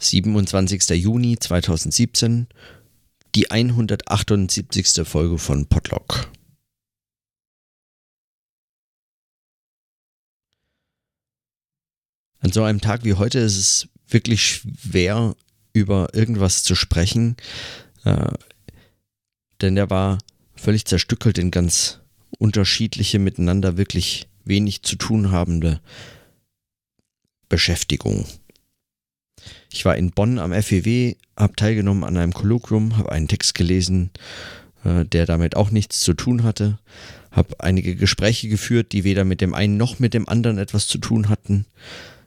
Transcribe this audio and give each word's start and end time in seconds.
27. 0.00 0.90
Juni 0.90 1.38
2017, 1.38 2.48
die 3.34 3.50
178. 3.50 5.06
Folge 5.06 5.38
von 5.38 5.66
Podlock. 5.66 6.30
An 12.40 12.52
so 12.52 12.64
einem 12.64 12.80
Tag 12.80 13.04
wie 13.04 13.14
heute 13.14 13.38
ist 13.38 13.56
es 13.56 13.88
wirklich 14.08 14.44
schwer, 14.44 15.36
über 15.72 16.12
irgendwas 16.12 16.62
zu 16.64 16.74
sprechen, 16.74 17.36
äh, 18.04 18.32
denn 19.60 19.76
der 19.76 19.90
war 19.90 20.18
völlig 20.54 20.84
zerstückelt 20.84 21.38
in 21.38 21.50
ganz 21.50 22.00
unterschiedliche, 22.38 23.18
miteinander 23.18 23.76
wirklich 23.76 24.28
wenig 24.44 24.82
zu 24.82 24.96
tun 24.96 25.30
habende 25.30 25.80
Beschäftigung. 27.48 28.26
Ich 29.72 29.84
war 29.84 29.96
in 29.96 30.10
Bonn 30.10 30.38
am 30.38 30.52
FEW, 30.52 31.14
habe 31.36 31.56
teilgenommen 31.56 32.04
an 32.04 32.16
einem 32.16 32.32
Kolloquium, 32.32 32.96
habe 32.96 33.12
einen 33.12 33.28
Text 33.28 33.54
gelesen, 33.54 34.10
äh, 34.84 35.04
der 35.04 35.26
damit 35.26 35.56
auch 35.56 35.70
nichts 35.70 36.00
zu 36.00 36.14
tun 36.14 36.42
hatte, 36.42 36.78
habe 37.30 37.60
einige 37.60 37.96
Gespräche 37.96 38.48
geführt, 38.48 38.92
die 38.92 39.04
weder 39.04 39.24
mit 39.24 39.40
dem 39.40 39.54
einen 39.54 39.76
noch 39.76 39.98
mit 39.98 40.14
dem 40.14 40.28
anderen 40.28 40.58
etwas 40.58 40.86
zu 40.86 40.98
tun 40.98 41.28
hatten. 41.28 41.66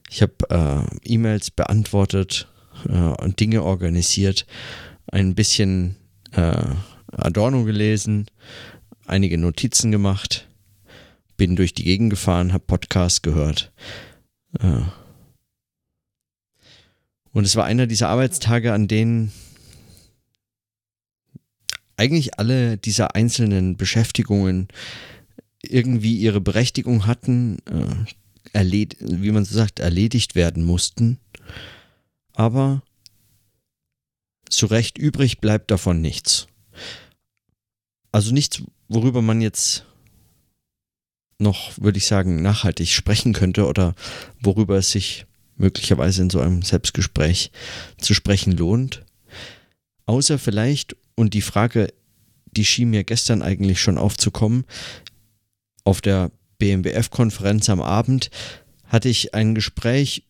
Ich 0.09 0.21
habe 0.21 0.33
äh, 0.49 1.13
E-Mails 1.13 1.51
beantwortet 1.51 2.47
äh, 2.87 2.93
und 2.93 3.39
Dinge 3.39 3.63
organisiert, 3.63 4.45
ein 5.07 5.35
bisschen 5.35 5.95
äh, 6.31 6.63
Adorno 7.11 7.63
gelesen, 7.63 8.25
einige 9.05 9.37
Notizen 9.37 9.91
gemacht, 9.91 10.47
bin 11.37 11.55
durch 11.55 11.73
die 11.73 11.84
Gegend 11.84 12.09
gefahren, 12.09 12.53
habe 12.53 12.63
Podcasts 12.65 13.21
gehört. 13.21 13.71
Und 17.35 17.44
es 17.44 17.57
war 17.57 17.66
einer 17.66 17.85
dieser 17.85 18.07
Arbeitstage, 18.07 18.71
an 18.71 18.88
denen 18.88 19.34
eigentlich 21.98 22.40
alle 22.40 22.77
dieser 22.77 23.13
einzelnen 23.13 23.76
Beschäftigungen 23.76 24.70
irgendwie 25.62 26.15
ihre 26.15 26.40
Berechtigung 26.40 27.07
hatten, 27.07 27.57
äh, 27.65 28.63
wie 29.01 29.32
man 29.32 29.43
so 29.43 29.54
sagt, 29.54 29.82
erledigt 29.82 30.35
werden 30.35 30.63
mussten. 30.63 31.20
Aber 32.35 32.84
zu 34.49 34.65
Recht 34.68 34.98
übrig 34.98 35.41
bleibt 35.41 35.71
davon 35.71 35.99
nichts. 35.99 36.48
Also 38.13 38.31
nichts, 38.31 38.63
worüber 38.87 39.21
man 39.21 39.41
jetzt 39.41 39.85
noch, 41.37 41.74
würde 41.81 41.98
ich 41.98 42.05
sagen, 42.05 42.41
nachhaltig 42.41 42.93
sprechen 42.93 43.34
könnte 43.34 43.68
oder 43.68 43.93
worüber 44.40 44.77
es 44.77 44.91
sich 44.91 45.26
möglicherweise 45.57 46.21
in 46.21 46.29
so 46.29 46.39
einem 46.39 46.61
Selbstgespräch 46.61 47.51
zu 47.98 48.13
sprechen 48.13 48.55
lohnt. 48.55 49.03
Außer 50.05 50.37
vielleicht, 50.37 50.95
und 51.15 51.34
die 51.34 51.41
Frage, 51.41 51.93
die 52.51 52.65
schien 52.65 52.89
mir 52.89 53.03
gestern 53.03 53.41
eigentlich 53.41 53.79
schon 53.81 53.97
aufzukommen, 53.97 54.65
auf 55.84 56.01
der 56.01 56.31
BMWF-Konferenz 56.57 57.70
am 57.70 57.81
Abend 57.81 58.29
hatte 58.85 59.09
ich 59.09 59.34
ein 59.34 59.55
Gespräch 59.55 60.23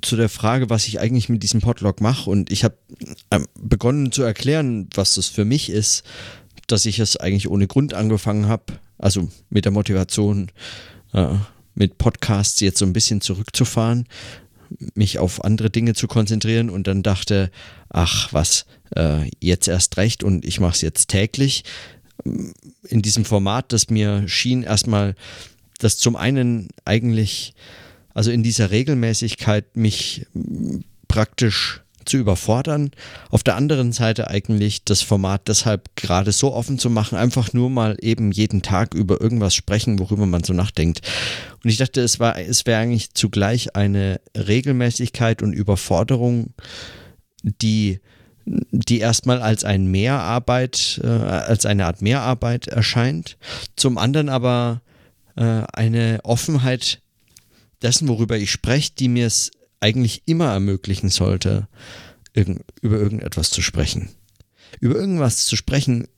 zu 0.00 0.16
der 0.16 0.28
Frage, 0.28 0.70
was 0.70 0.86
ich 0.86 1.00
eigentlich 1.00 1.28
mit 1.28 1.42
diesem 1.42 1.60
Podlog 1.60 2.00
mache 2.00 2.28
und 2.28 2.50
ich 2.50 2.64
habe 2.64 2.76
ähm, 3.30 3.46
begonnen 3.60 4.12
zu 4.12 4.22
erklären, 4.22 4.88
was 4.94 5.14
das 5.14 5.28
für 5.28 5.44
mich 5.44 5.70
ist, 5.70 6.04
dass 6.66 6.86
ich 6.86 6.98
es 6.98 7.16
eigentlich 7.16 7.48
ohne 7.48 7.66
Grund 7.66 7.94
angefangen 7.94 8.46
habe, 8.46 8.64
also 8.98 9.28
mit 9.50 9.64
der 9.64 9.72
Motivation, 9.72 10.50
äh, 11.12 11.34
mit 11.74 11.98
Podcasts 11.98 12.60
jetzt 12.60 12.78
so 12.78 12.84
ein 12.84 12.92
bisschen 12.92 13.20
zurückzufahren, 13.20 14.06
mich 14.94 15.18
auf 15.18 15.44
andere 15.44 15.70
Dinge 15.70 15.94
zu 15.94 16.08
konzentrieren 16.08 16.70
und 16.70 16.86
dann 16.86 17.02
dachte, 17.02 17.50
ach 17.88 18.32
was, 18.32 18.66
äh, 18.96 19.30
jetzt 19.40 19.68
erst 19.68 19.96
recht 19.96 20.22
und 20.22 20.44
ich 20.44 20.60
mache 20.60 20.74
es 20.74 20.80
jetzt 20.80 21.08
täglich. 21.08 21.64
In 22.24 23.02
diesem 23.02 23.24
Format, 23.24 23.72
das 23.72 23.90
mir 23.90 24.28
schien 24.28 24.62
erstmal, 24.62 25.14
das 25.78 25.98
zum 25.98 26.16
einen 26.16 26.68
eigentlich, 26.84 27.54
also 28.14 28.30
in 28.30 28.42
dieser 28.42 28.70
Regelmäßigkeit 28.70 29.76
mich 29.76 30.26
praktisch 31.08 31.81
zu 32.04 32.16
überfordern. 32.16 32.90
Auf 33.30 33.42
der 33.42 33.56
anderen 33.56 33.92
Seite 33.92 34.28
eigentlich 34.28 34.84
das 34.84 35.02
Format 35.02 35.48
deshalb 35.48 35.94
gerade 35.96 36.32
so 36.32 36.52
offen 36.52 36.78
zu 36.78 36.90
machen, 36.90 37.16
einfach 37.16 37.52
nur 37.52 37.70
mal 37.70 37.96
eben 38.00 38.32
jeden 38.32 38.62
Tag 38.62 38.94
über 38.94 39.20
irgendwas 39.20 39.54
sprechen, 39.54 39.98
worüber 39.98 40.26
man 40.26 40.44
so 40.44 40.52
nachdenkt. 40.52 41.00
Und 41.62 41.70
ich 41.70 41.78
dachte, 41.78 42.00
es 42.00 42.18
es 42.18 42.66
wäre 42.66 42.80
eigentlich 42.80 43.14
zugleich 43.14 43.76
eine 43.76 44.20
Regelmäßigkeit 44.36 45.42
und 45.42 45.52
Überforderung, 45.52 46.54
die 47.42 48.00
die 48.44 48.98
erstmal 48.98 49.40
als 49.40 49.64
ein 49.64 49.86
Mehrarbeit, 49.86 51.00
äh, 51.02 51.06
als 51.06 51.64
eine 51.66 51.86
Art 51.86 52.02
Mehrarbeit 52.02 52.66
erscheint, 52.66 53.36
zum 53.76 53.98
anderen 53.98 54.28
aber 54.28 54.82
äh, 55.36 55.62
eine 55.72 56.20
Offenheit 56.24 57.00
dessen, 57.82 58.08
worüber 58.08 58.36
ich 58.36 58.50
spreche, 58.50 58.92
die 58.98 59.08
mir 59.08 59.26
es 59.26 59.50
eigentlich 59.82 60.22
immer 60.26 60.52
ermöglichen 60.52 61.10
sollte, 61.10 61.68
über 62.34 62.98
irgendetwas 62.98 63.50
zu 63.50 63.60
sprechen. 63.60 64.08
Über 64.80 64.94
irgendwas 64.94 65.44
zu 65.44 65.56
sprechen 65.56 66.08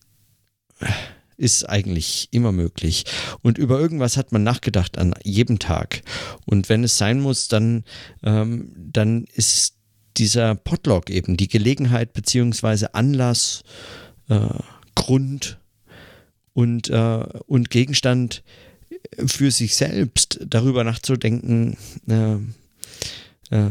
ist 1.37 1.69
eigentlich 1.69 2.29
immer 2.31 2.53
möglich. 2.53 3.05
Und 3.43 3.59
über 3.59 3.81
irgendwas 3.81 4.17
hat 4.17 4.33
man 4.33 4.45
nachgedacht 4.45 4.99
an 4.99 5.15
jedem 5.25 5.59
Tag. 5.59 6.03
Und 6.47 6.69
wenn 6.69 6.85
es 6.85 6.97
sein 6.97 7.21
muss, 7.21 7.49
dann, 7.49 7.85
ähm, 8.23 8.73
dann 8.77 9.25
ist 9.35 9.75
dieser 10.17 10.55
Podlog 10.55 11.11
eben 11.11 11.37
die 11.37 11.49
Gelegenheit 11.49 12.13
beziehungsweise 12.13 12.95
Anlass, 12.95 13.63
äh, 14.29 14.49
Grund 14.95 15.59
und, 16.53 16.89
äh, 16.91 17.25
und 17.47 17.71
Gegenstand 17.71 18.45
für 19.27 19.51
sich 19.51 19.75
selbst 19.75 20.41
darüber 20.47 20.85
nachzudenken, 20.85 21.77
äh, 22.07 22.37
äh, 23.51 23.69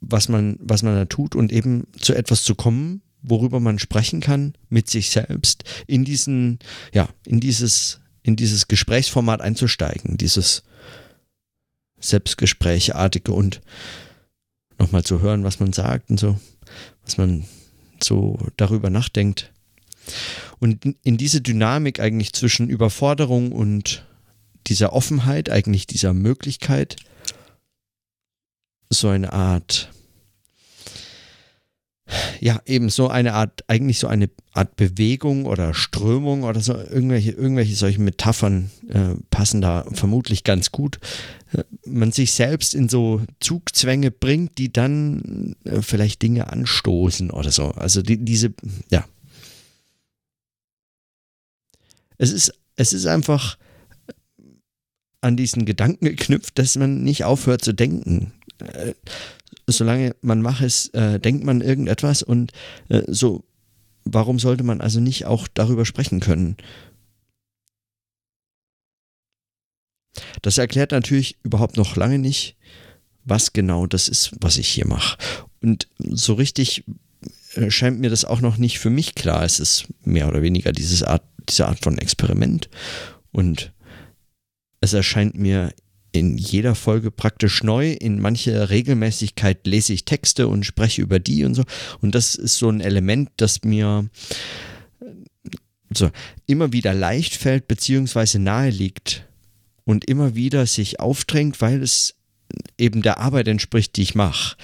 was, 0.00 0.28
man, 0.28 0.56
was 0.60 0.82
man 0.82 0.94
da 0.94 1.04
tut 1.04 1.34
und 1.34 1.52
eben 1.52 1.86
zu 1.98 2.14
etwas 2.14 2.42
zu 2.42 2.54
kommen, 2.54 3.02
worüber 3.22 3.60
man 3.60 3.78
sprechen 3.78 4.20
kann 4.20 4.54
mit 4.68 4.90
sich 4.90 5.10
selbst, 5.10 5.64
in 5.86 6.04
diesen, 6.04 6.58
ja, 6.92 7.08
in 7.24 7.40
dieses, 7.40 8.00
in 8.22 8.36
dieses 8.36 8.68
Gesprächsformat 8.68 9.40
einzusteigen, 9.40 10.16
dieses 10.16 10.64
Selbstgesprächartige 12.00 13.32
und 13.32 13.60
nochmal 14.78 15.04
zu 15.04 15.20
hören, 15.20 15.44
was 15.44 15.60
man 15.60 15.72
sagt 15.72 16.10
und 16.10 16.18
so, 16.18 16.38
was 17.04 17.16
man 17.16 17.44
so 18.02 18.38
darüber 18.56 18.90
nachdenkt. 18.90 19.52
Und 20.58 20.84
in 21.04 21.16
diese 21.16 21.40
Dynamik 21.40 22.00
eigentlich 22.00 22.32
zwischen 22.32 22.68
Überforderung 22.68 23.52
und 23.52 24.04
dieser 24.66 24.92
Offenheit, 24.92 25.50
eigentlich 25.50 25.86
dieser 25.86 26.12
Möglichkeit, 26.12 26.96
so 28.92 29.08
eine 29.08 29.32
Art, 29.32 29.90
ja, 32.40 32.60
eben 32.66 32.90
so 32.90 33.08
eine 33.08 33.34
Art, 33.34 33.64
eigentlich 33.68 33.98
so 33.98 34.06
eine 34.06 34.30
Art 34.52 34.76
Bewegung 34.76 35.46
oder 35.46 35.74
Strömung 35.74 36.42
oder 36.42 36.60
so, 36.60 36.74
irgendwelche, 36.74 37.32
irgendwelche 37.32 37.74
solche 37.74 38.00
Metaphern 38.00 38.70
äh, 38.88 39.14
passen 39.30 39.60
da 39.60 39.84
vermutlich 39.92 40.44
ganz 40.44 40.72
gut. 40.72 40.98
Äh, 41.52 41.64
man 41.86 42.12
sich 42.12 42.32
selbst 42.32 42.74
in 42.74 42.88
so 42.88 43.22
Zugzwänge 43.40 44.10
bringt, 44.10 44.58
die 44.58 44.72
dann 44.72 45.56
äh, 45.64 45.80
vielleicht 45.80 46.22
Dinge 46.22 46.50
anstoßen 46.50 47.30
oder 47.30 47.50
so. 47.50 47.70
Also 47.70 48.02
die, 48.02 48.22
diese, 48.22 48.52
ja. 48.90 49.04
Es 52.18 52.30
ist, 52.30 52.52
es 52.76 52.92
ist 52.92 53.06
einfach 53.06 53.56
an 55.22 55.36
diesen 55.36 55.64
Gedanken 55.64 56.04
geknüpft, 56.04 56.58
dass 56.58 56.76
man 56.76 57.02
nicht 57.02 57.24
aufhört 57.24 57.62
zu 57.62 57.72
denken. 57.72 58.32
Äh, 58.62 58.94
solange 59.66 60.14
man 60.22 60.42
macht 60.42 60.62
es, 60.62 60.88
äh, 60.88 61.20
denkt 61.20 61.44
man 61.44 61.60
irgendetwas 61.60 62.22
und 62.22 62.52
äh, 62.88 63.02
so, 63.06 63.44
warum 64.04 64.38
sollte 64.38 64.64
man 64.64 64.80
also 64.80 65.00
nicht 65.00 65.26
auch 65.26 65.48
darüber 65.48 65.84
sprechen 65.84 66.20
können? 66.20 66.56
Das 70.42 70.58
erklärt 70.58 70.92
natürlich 70.92 71.38
überhaupt 71.42 71.76
noch 71.76 71.96
lange 71.96 72.18
nicht, 72.18 72.56
was 73.24 73.52
genau 73.52 73.86
das 73.86 74.08
ist, 74.08 74.32
was 74.40 74.58
ich 74.58 74.68
hier 74.68 74.86
mache. 74.86 75.16
Und 75.60 75.88
so 75.98 76.34
richtig 76.34 76.84
äh, 77.54 77.70
scheint 77.70 78.00
mir 78.00 78.10
das 78.10 78.24
auch 78.24 78.40
noch 78.40 78.56
nicht 78.56 78.78
für 78.78 78.90
mich 78.90 79.14
klar. 79.14 79.44
Es 79.44 79.60
ist 79.60 79.86
mehr 80.04 80.28
oder 80.28 80.42
weniger 80.42 80.72
dieses 80.72 81.02
Art, 81.02 81.22
diese 81.48 81.66
Art 81.66 81.78
von 81.80 81.98
Experiment. 81.98 82.68
Und 83.30 83.72
es 84.80 84.92
erscheint 84.92 85.36
mir 85.36 85.72
in 86.12 86.36
jeder 86.38 86.74
Folge 86.74 87.10
praktisch 87.10 87.62
neu. 87.62 87.92
In 87.92 88.20
mancher 88.20 88.70
Regelmäßigkeit 88.70 89.66
lese 89.66 89.94
ich 89.94 90.04
Texte 90.04 90.48
und 90.48 90.64
spreche 90.64 91.02
über 91.02 91.18
die 91.18 91.44
und 91.44 91.54
so. 91.54 91.64
Und 92.00 92.14
das 92.14 92.34
ist 92.34 92.58
so 92.58 92.68
ein 92.68 92.80
Element, 92.80 93.30
das 93.36 93.64
mir 93.64 94.08
äh, 95.00 95.06
so 95.92 96.10
immer 96.46 96.72
wieder 96.72 96.94
leicht 96.94 97.34
fällt, 97.34 97.66
beziehungsweise 97.66 98.38
nahe 98.38 98.70
liegt 98.70 99.26
und 99.84 100.04
immer 100.04 100.34
wieder 100.34 100.66
sich 100.66 101.00
aufdrängt, 101.00 101.60
weil 101.60 101.82
es 101.82 102.14
eben 102.78 103.02
der 103.02 103.18
Arbeit 103.18 103.48
entspricht, 103.48 103.96
die 103.96 104.02
ich 104.02 104.14
mache. 104.14 104.56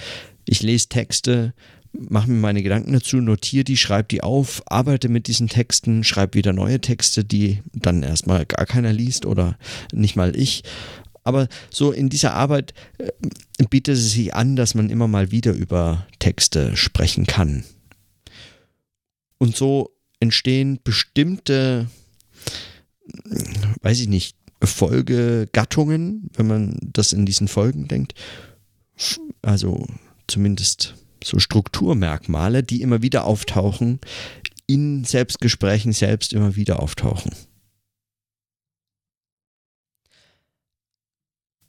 ich 0.45 0.61
lese 0.63 0.89
Texte, 0.89 1.53
mache 1.91 2.29
mir 2.29 2.39
meine 2.39 2.63
Gedanken 2.63 2.93
dazu, 2.93 3.17
notiere 3.17 3.63
die, 3.63 3.77
schreibe 3.77 4.07
die 4.07 4.21
auf, 4.21 4.61
arbeite 4.67 5.09
mit 5.09 5.27
diesen 5.27 5.47
Texten, 5.47 6.03
schreibe 6.03 6.35
wieder 6.35 6.53
neue 6.53 6.79
Texte, 6.81 7.23
die 7.23 7.61
dann 7.73 8.03
erstmal 8.03 8.45
gar 8.45 8.65
keiner 8.65 8.93
liest 8.93 9.25
oder 9.25 9.57
nicht 9.91 10.15
mal 10.15 10.35
ich. 10.35 10.63
Aber 11.23 11.47
so 11.69 11.91
in 11.91 12.09
dieser 12.09 12.33
Arbeit 12.33 12.73
äh, 12.97 13.11
bietet 13.69 13.97
es 13.97 14.11
sich 14.11 14.33
an, 14.33 14.55
dass 14.55 14.75
man 14.75 14.89
immer 14.89 15.07
mal 15.07 15.31
wieder 15.31 15.53
über 15.53 16.07
Texte 16.19 16.75
sprechen 16.75 17.25
kann. 17.25 17.63
Und 19.37 19.55
so 19.55 19.91
entstehen 20.19 20.79
bestimmte, 20.83 21.87
weiß 23.81 23.99
ich 24.01 24.07
nicht, 24.07 24.35
Folgegattungen, 24.61 26.29
wenn 26.35 26.47
man 26.47 26.77
das 26.81 27.13
in 27.13 27.25
diesen 27.25 27.47
Folgen 27.47 27.87
denkt. 27.87 28.13
Also 29.41 29.85
zumindest 30.27 30.95
so 31.23 31.39
Strukturmerkmale, 31.39 32.63
die 32.63 32.81
immer 32.81 33.01
wieder 33.01 33.23
auftauchen, 33.25 33.99
in 34.67 35.03
Selbstgesprächen 35.03 35.93
selbst 35.93 36.33
immer 36.33 36.55
wieder 36.55 36.81
auftauchen. 36.81 37.31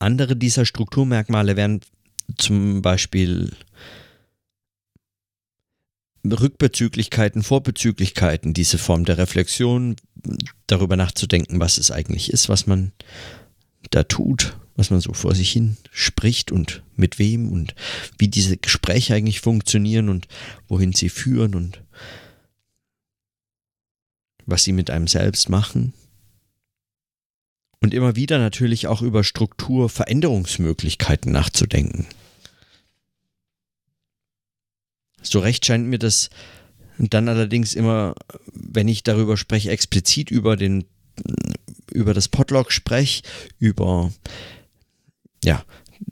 Andere 0.00 0.34
dieser 0.34 0.64
Strukturmerkmale 0.64 1.56
wären 1.56 1.82
zum 2.36 2.82
Beispiel 2.82 3.52
Rückbezüglichkeiten, 6.24 7.42
Vorbezüglichkeiten, 7.42 8.54
diese 8.54 8.78
Form 8.78 9.04
der 9.04 9.18
Reflexion, 9.18 9.96
darüber 10.66 10.96
nachzudenken, 10.96 11.60
was 11.60 11.78
es 11.78 11.90
eigentlich 11.90 12.32
ist, 12.32 12.48
was 12.48 12.66
man 12.66 12.92
da 13.90 14.02
tut, 14.02 14.56
was 14.76 14.90
man 14.90 15.00
so 15.00 15.12
vor 15.12 15.34
sich 15.34 15.52
hin 15.52 15.76
spricht 15.90 16.50
und 16.50 16.82
mit 16.96 17.18
wem 17.18 17.52
und 17.52 17.74
wie 18.18 18.28
diese 18.28 18.56
Gespräche 18.56 19.14
eigentlich 19.14 19.40
funktionieren 19.40 20.08
und 20.08 20.28
wohin 20.66 20.92
sie 20.94 21.10
führen 21.10 21.54
und 21.54 21.82
was 24.46 24.64
sie 24.64 24.72
mit 24.72 24.90
einem 24.90 25.08
selbst 25.08 25.50
machen. 25.50 25.92
Und 27.82 27.94
immer 27.94 28.14
wieder 28.14 28.38
natürlich 28.38 28.86
auch 28.86 29.02
über 29.02 29.24
Strukturveränderungsmöglichkeiten 29.24 31.32
nachzudenken. 31.32 32.06
So 35.22 35.40
recht 35.40 35.64
scheint 35.64 35.86
mir 35.86 35.98
das 35.98 36.28
dann 36.98 37.28
allerdings 37.28 37.72
immer, 37.74 38.14
wenn 38.52 38.88
ich 38.88 39.02
darüber 39.02 39.38
spreche, 39.38 39.70
explizit 39.70 40.30
über 40.30 40.56
den 40.56 40.84
über 41.92 42.14
das 42.14 42.28
Podlog 42.28 42.72
spreche, 42.72 43.22
über 43.58 44.12
ja, 45.44 45.64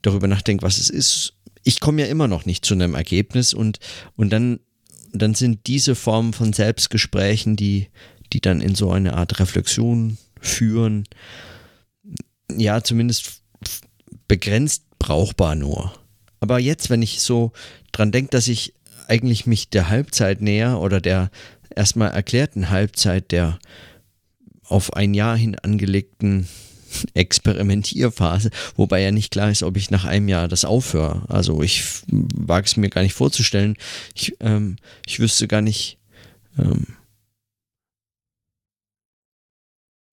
darüber 0.02 0.26
nachdenke, 0.26 0.62
was 0.62 0.78
es 0.78 0.90
ist. 0.90 1.34
Ich 1.64 1.80
komme 1.80 2.02
ja 2.02 2.08
immer 2.08 2.28
noch 2.28 2.46
nicht 2.46 2.64
zu 2.64 2.74
einem 2.74 2.94
Ergebnis 2.94 3.54
und, 3.54 3.78
und 4.16 4.30
dann, 4.30 4.60
dann 5.12 5.34
sind 5.34 5.66
diese 5.66 5.94
Formen 5.94 6.32
von 6.32 6.52
Selbstgesprächen, 6.52 7.56
die, 7.56 7.88
die 8.32 8.40
dann 8.40 8.60
in 8.60 8.74
so 8.74 8.90
eine 8.90 9.14
Art 9.14 9.38
Reflexion 9.38 10.18
führen, 10.40 11.04
ja, 12.56 12.82
zumindest 12.82 13.42
begrenzt 14.26 14.84
brauchbar 14.98 15.54
nur. 15.54 15.94
Aber 16.40 16.58
jetzt, 16.58 16.90
wenn 16.90 17.02
ich 17.02 17.20
so 17.20 17.52
dran 17.92 18.12
denke, 18.12 18.30
dass 18.30 18.48
ich 18.48 18.74
eigentlich 19.08 19.46
mich 19.46 19.70
der 19.70 19.88
Halbzeit 19.88 20.40
näher 20.40 20.80
oder 20.80 21.00
der 21.00 21.30
erstmal 21.74 22.10
erklärten 22.10 22.70
Halbzeit 22.70 23.32
der 23.32 23.58
auf 24.64 24.92
ein 24.94 25.14
Jahr 25.14 25.36
hin 25.36 25.56
angelegten 25.58 26.48
Experimentierphase, 27.14 28.50
wobei 28.76 29.00
ja 29.00 29.10
nicht 29.10 29.32
klar 29.32 29.50
ist, 29.50 29.62
ob 29.62 29.76
ich 29.76 29.90
nach 29.90 30.04
einem 30.04 30.28
Jahr 30.28 30.48
das 30.48 30.64
aufhöre. 30.64 31.22
Also 31.28 31.62
ich 31.62 31.84
wage 32.08 32.66
es 32.66 32.76
mir 32.76 32.90
gar 32.90 33.02
nicht 33.02 33.14
vorzustellen. 33.14 33.76
Ich, 34.14 34.36
ähm, 34.40 34.76
ich 35.06 35.20
wüsste 35.20 35.48
gar 35.48 35.62
nicht. 35.62 35.98
Ähm, 36.58 36.97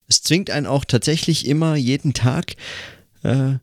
es 0.07 0.21
zwingt 0.21 0.49
einen 0.49 0.67
auch 0.67 0.85
tatsächlich 0.85 1.47
immer 1.47 1.75
jeden 1.75 2.13
Tag 2.13 2.55
äh, 3.23 3.55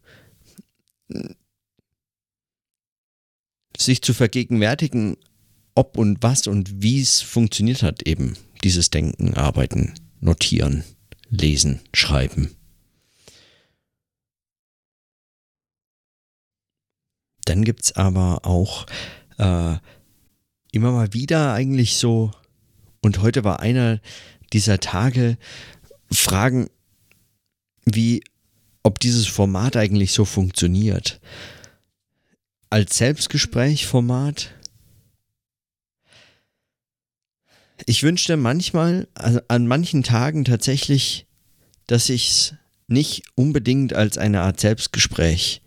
sich 3.77 4.03
zu 4.03 4.15
vergegenwärtigen, 4.15 5.17
ob 5.75 5.97
und 5.97 6.23
was 6.23 6.47
und 6.47 6.83
wie 6.83 7.01
es 7.01 7.21
funktioniert 7.21 7.83
hat, 7.83 8.07
eben 8.07 8.37
dieses 8.65 8.91
Denken, 8.91 9.35
Arbeiten, 9.35 9.95
Notieren, 10.21 10.85
Lesen, 11.31 11.81
Schreiben. 11.95 12.55
Dann 17.45 17.65
gibt 17.65 17.85
es 17.85 17.93
aber 17.93 18.47
auch 18.47 18.87
äh, 19.39 19.77
immer 20.71 20.93
mal 20.93 21.13
wieder 21.13 21.53
eigentlich 21.55 21.97
so, 21.97 22.31
und 23.01 23.21
heute 23.21 23.43
war 23.43 23.61
einer 23.61 24.01
dieser 24.53 24.79
Tage, 24.79 25.39
Fragen 26.13 26.69
wie, 27.85 28.23
ob 28.83 28.99
dieses 29.01 29.27
Format 29.27 29.77
eigentlich 29.77 30.13
so 30.13 30.25
funktioniert. 30.25 31.21
Als 32.71 32.97
Selbstgesprächformat. 32.97 34.55
Ich 37.87 38.03
wünschte 38.03 38.37
manchmal, 38.37 39.09
also 39.15 39.41
an 39.49 39.67
manchen 39.67 40.03
Tagen 40.03 40.45
tatsächlich, 40.45 41.27
dass 41.87 42.09
ich 42.09 42.31
es 42.31 42.55
nicht 42.87 43.25
unbedingt 43.35 43.93
als 43.95 44.19
eine 44.19 44.43
Art 44.43 44.61
Selbstgespräch 44.61 45.63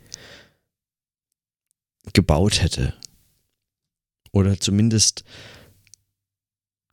gebaut 2.14 2.62
hätte. 2.62 2.94
Oder 4.32 4.60
zumindest 4.60 5.24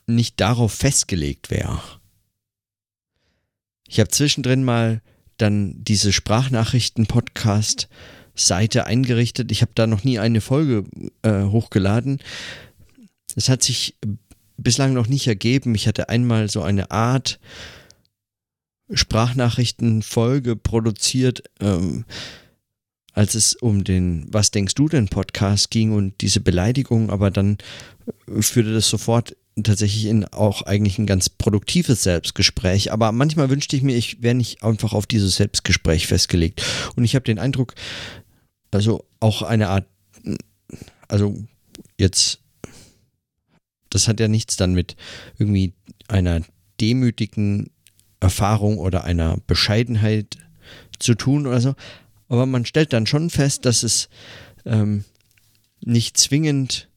nicht 0.06 0.40
darauf 0.40 0.72
festgelegt 0.72 1.50
wäre. 1.50 2.01
Ich 3.92 4.00
habe 4.00 4.08
zwischendrin 4.08 4.64
mal 4.64 5.02
dann 5.36 5.84
diese 5.84 6.12
Sprachnachrichten-Podcast-Seite 6.14 8.86
eingerichtet. 8.86 9.52
Ich 9.52 9.60
habe 9.60 9.72
da 9.74 9.86
noch 9.86 10.02
nie 10.02 10.18
eine 10.18 10.40
Folge 10.40 10.84
äh, 11.20 11.42
hochgeladen. 11.42 12.20
Es 13.36 13.50
hat 13.50 13.62
sich 13.62 13.98
bislang 14.56 14.94
noch 14.94 15.08
nicht 15.08 15.26
ergeben. 15.26 15.74
Ich 15.74 15.86
hatte 15.86 16.08
einmal 16.08 16.48
so 16.48 16.62
eine 16.62 16.90
Art 16.90 17.38
Sprachnachrichten-Folge 18.90 20.56
produziert. 20.56 21.42
Ähm, 21.60 22.06
als 23.12 23.34
es 23.34 23.54
um 23.54 23.84
den 23.84 24.24
Was 24.32 24.52
denkst 24.52 24.74
du 24.74 24.88
denn 24.88 25.08
Podcast 25.08 25.70
ging 25.70 25.92
und 25.92 26.22
diese 26.22 26.40
Beleidigung, 26.40 27.10
aber 27.10 27.30
dann 27.30 27.58
führte 28.40 28.72
das 28.72 28.88
sofort 28.88 29.36
tatsächlich 29.62 30.06
in 30.06 30.24
auch 30.26 30.62
eigentlich 30.62 30.98
ein 30.98 31.06
ganz 31.06 31.28
produktives 31.28 32.02
Selbstgespräch. 32.02 32.92
Aber 32.92 33.12
manchmal 33.12 33.50
wünschte 33.50 33.76
ich 33.76 33.82
mir, 33.82 33.96
ich 33.96 34.22
wäre 34.22 34.34
nicht 34.34 34.62
einfach 34.62 34.92
auf 34.92 35.06
dieses 35.06 35.36
Selbstgespräch 35.36 36.06
festgelegt. 36.06 36.64
Und 36.96 37.04
ich 37.04 37.14
habe 37.14 37.24
den 37.24 37.38
Eindruck, 37.38 37.74
also 38.70 39.04
auch 39.20 39.42
eine 39.42 39.68
Art, 39.68 39.86
also 41.08 41.36
jetzt, 41.98 42.40
das 43.90 44.08
hat 44.08 44.20
ja 44.20 44.28
nichts 44.28 44.56
dann 44.56 44.72
mit 44.72 44.96
irgendwie 45.38 45.74
einer 46.08 46.40
demütigen 46.80 47.70
Erfahrung 48.20 48.78
oder 48.78 49.04
einer 49.04 49.36
Bescheidenheit 49.46 50.38
zu 50.98 51.14
tun 51.14 51.46
oder 51.46 51.60
so. 51.60 51.74
Aber 52.28 52.46
man 52.46 52.64
stellt 52.64 52.92
dann 52.94 53.06
schon 53.06 53.28
fest, 53.28 53.66
dass 53.66 53.82
es 53.82 54.08
ähm, 54.64 55.04
nicht 55.84 56.16
zwingend 56.16 56.88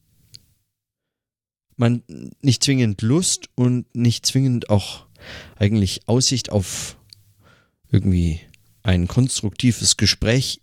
man 1.77 2.03
nicht 2.41 2.63
zwingend 2.63 3.01
Lust 3.01 3.49
und 3.55 3.93
nicht 3.95 4.25
zwingend 4.25 4.69
auch 4.69 5.05
eigentlich 5.55 6.07
Aussicht 6.07 6.51
auf 6.51 6.97
irgendwie 7.89 8.41
ein 8.83 9.07
konstruktives 9.07 9.97
Gespräch 9.97 10.61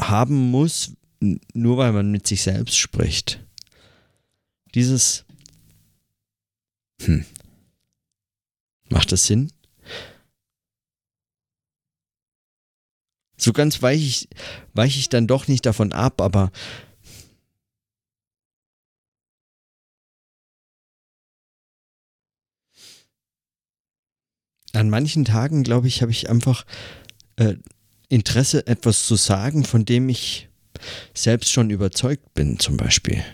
haben 0.00 0.50
muss, 0.50 0.92
nur 1.20 1.76
weil 1.76 1.92
man 1.92 2.10
mit 2.10 2.26
sich 2.26 2.42
selbst 2.42 2.76
spricht. 2.76 3.44
Dieses 4.74 5.24
hm. 7.02 7.24
Macht 8.88 9.12
das 9.12 9.26
Sinn? 9.26 9.50
So 13.36 13.52
ganz 13.52 13.82
weiche 13.82 14.04
ich, 14.04 14.28
weich 14.72 14.98
ich 14.98 15.08
dann 15.08 15.26
doch 15.26 15.48
nicht 15.48 15.66
davon 15.66 15.92
ab, 15.92 16.20
aber 16.20 16.50
an 24.74 24.90
manchen 24.90 25.24
Tagen, 25.24 25.62
glaube 25.62 25.88
ich, 25.88 26.02
habe 26.02 26.12
ich 26.12 26.28
einfach 26.28 26.64
äh, 27.36 27.54
Interesse, 28.08 28.66
etwas 28.66 29.06
zu 29.06 29.16
sagen, 29.16 29.64
von 29.64 29.84
dem 29.84 30.08
ich 30.08 30.48
selbst 31.14 31.50
schon 31.52 31.70
überzeugt 31.70 32.34
bin, 32.34 32.58
zum 32.58 32.76
Beispiel. 32.76 33.24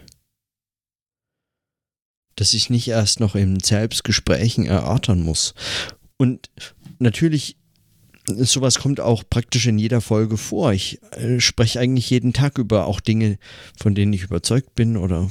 Dass 2.37 2.55
ich 2.55 2.71
nicht 2.71 2.89
erst 2.89 3.21
noch 3.21 3.35
in 3.35 3.61
Selbstgesprächen 3.61 4.67
erörtern 4.67 5.23
muss. 5.23 5.55
Und 6.17 6.51
natürlich 6.99 7.57
sowas 8.27 8.79
kommt 8.79 9.01
auch 9.01 9.25
praktisch 9.29 9.67
in 9.67 9.79
jeder 9.79 10.01
Folge 10.01 10.37
vor. 10.37 10.73
Ich 10.73 11.01
äh, 11.13 11.41
spreche 11.41 11.81
eigentlich 11.81 12.11
jeden 12.11 12.33
Tag 12.33 12.59
über 12.59 12.87
auch 12.87 13.01
Dinge, 13.01 13.39
von 13.79 13.95
denen 13.95 14.13
ich 14.13 14.23
überzeugt 14.23 14.75
bin 14.75 14.97
oder 14.97 15.31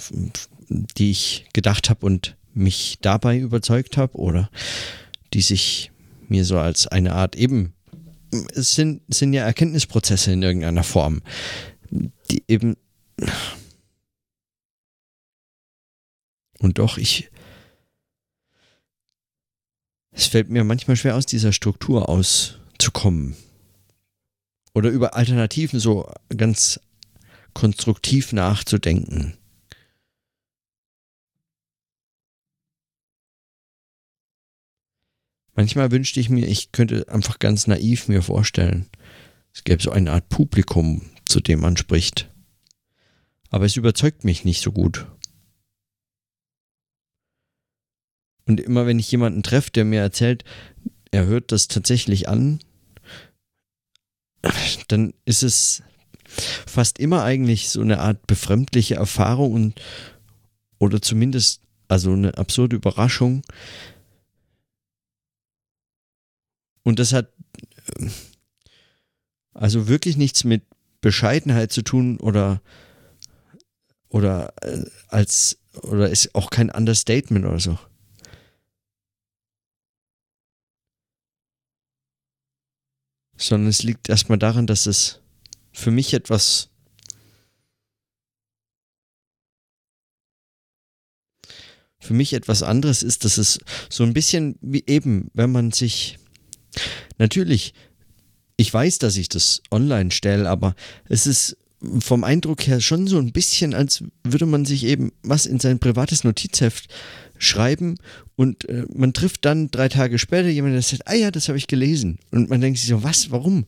die 0.97 1.11
ich 1.11 1.45
gedacht 1.53 1.89
habe 1.89 2.05
und 2.05 2.35
mich 2.53 2.97
dabei 3.01 3.37
überzeugt 3.37 3.97
habe 3.97 4.17
oder 4.17 4.49
die 5.33 5.41
sich 5.41 5.91
mir 6.29 6.45
so 6.45 6.57
als 6.57 6.87
eine 6.87 7.13
Art 7.13 7.35
eben, 7.35 7.73
es 8.53 8.75
sind, 8.75 9.01
sind 9.13 9.33
ja 9.33 9.43
Erkenntnisprozesse 9.43 10.33
in 10.33 10.43
irgendeiner 10.43 10.83
Form, 10.83 11.21
die 11.89 12.43
eben 12.47 12.75
und 16.59 16.77
doch, 16.77 16.97
ich 16.97 17.29
es 20.19 20.27
fällt 20.27 20.49
mir 20.49 20.65
manchmal 20.65 20.97
schwer 20.97 21.15
aus 21.15 21.25
dieser 21.25 21.53
Struktur 21.53 22.09
auszukommen. 22.09 23.37
Oder 24.73 24.89
über 24.89 25.15
Alternativen 25.15 25.79
so 25.79 26.11
ganz 26.35 26.79
konstruktiv 27.53 28.33
nachzudenken. 28.33 29.38
Manchmal 35.59 35.91
wünschte 35.91 36.21
ich 36.21 36.29
mir, 36.29 36.47
ich 36.47 36.71
könnte 36.71 37.05
einfach 37.09 37.37
ganz 37.37 37.67
naiv 37.67 38.07
mir 38.07 38.21
vorstellen, 38.21 38.85
es 39.53 39.65
gäbe 39.65 39.83
so 39.83 39.91
eine 39.91 40.13
Art 40.13 40.29
Publikum, 40.29 41.01
zu 41.25 41.41
dem 41.41 41.59
man 41.59 41.75
spricht. 41.75 42.31
Aber 43.49 43.65
es 43.65 43.75
überzeugt 43.75 44.23
mich 44.23 44.45
nicht 44.45 44.61
so 44.61 44.71
gut. 44.71 45.05
Und 48.45 48.61
immer 48.61 48.85
wenn 48.85 48.99
ich 48.99 49.11
jemanden 49.11 49.43
treffe, 49.43 49.69
der 49.71 49.83
mir 49.83 49.99
erzählt, 49.99 50.45
er 51.11 51.25
hört 51.25 51.51
das 51.51 51.67
tatsächlich 51.67 52.29
an, 52.29 52.59
dann 54.87 55.13
ist 55.25 55.43
es 55.43 55.83
fast 56.23 56.99
immer 56.99 57.23
eigentlich 57.25 57.67
so 57.67 57.81
eine 57.81 57.99
Art 57.99 58.27
befremdliche 58.27 58.95
Erfahrung 58.95 59.51
und 59.51 59.81
oder 60.77 61.01
zumindest 61.01 61.63
also 61.89 62.13
eine 62.13 62.37
absurde 62.37 62.77
Überraschung. 62.77 63.41
Und 66.89 66.97
das 66.97 67.13
hat 67.13 67.31
also 69.53 69.87
wirklich 69.87 70.17
nichts 70.17 70.43
mit 70.43 70.63
Bescheidenheit 71.01 71.71
zu 71.71 71.83
tun 71.83 72.19
oder 72.19 72.63
oder 74.09 74.55
äh, 74.63 74.89
als 75.07 75.59
oder 75.83 76.09
ist 76.09 76.33
auch 76.33 76.49
kein 76.49 76.71
Understatement 76.71 77.45
oder 77.45 77.59
so. 77.59 77.77
sondern 83.37 83.69
es 83.69 83.83
liegt 83.83 84.09
erstmal 84.09 84.39
daran, 84.39 84.65
dass 84.65 84.87
es 84.87 85.21
für 85.71 85.91
mich 85.91 86.15
etwas 86.15 86.71
für 91.99 92.15
mich 92.15 92.33
etwas 92.33 92.63
anderes 92.63 93.03
ist, 93.03 93.25
dass 93.25 93.37
es 93.37 93.59
so 93.91 94.03
ein 94.03 94.13
bisschen 94.13 94.57
wie 94.61 94.83
eben, 94.87 95.29
wenn 95.35 95.51
man 95.51 95.71
sich 95.71 96.17
natürlich, 97.17 97.73
ich 98.57 98.73
weiß, 98.73 98.99
dass 98.99 99.17
ich 99.17 99.29
das 99.29 99.61
online 99.71 100.11
stelle, 100.11 100.49
aber 100.49 100.75
es 101.07 101.27
ist 101.27 101.57
vom 101.99 102.23
Eindruck 102.23 102.67
her 102.67 102.81
schon 102.81 103.07
so 103.07 103.17
ein 103.17 103.31
bisschen, 103.31 103.73
als 103.73 104.03
würde 104.23 104.45
man 104.45 104.65
sich 104.65 104.83
eben 104.83 105.13
was 105.23 105.45
in 105.45 105.59
sein 105.59 105.79
privates 105.79 106.23
Notizheft 106.23 106.89
schreiben 107.37 107.95
und 108.35 108.67
äh, 108.67 108.85
man 108.93 109.13
trifft 109.13 109.45
dann 109.45 109.71
drei 109.71 109.87
Tage 109.87 110.19
später 110.19 110.49
jemanden, 110.49 110.75
der 110.75 110.81
sagt, 110.81 111.07
ah 111.07 111.13
ja, 111.13 111.31
das 111.31 111.47
habe 111.47 111.57
ich 111.57 111.67
gelesen. 111.67 112.19
Und 112.31 112.49
man 112.49 112.59
denkt 112.59 112.79
sich 112.79 112.89
so, 112.89 113.01
was, 113.01 113.31
warum? 113.31 113.65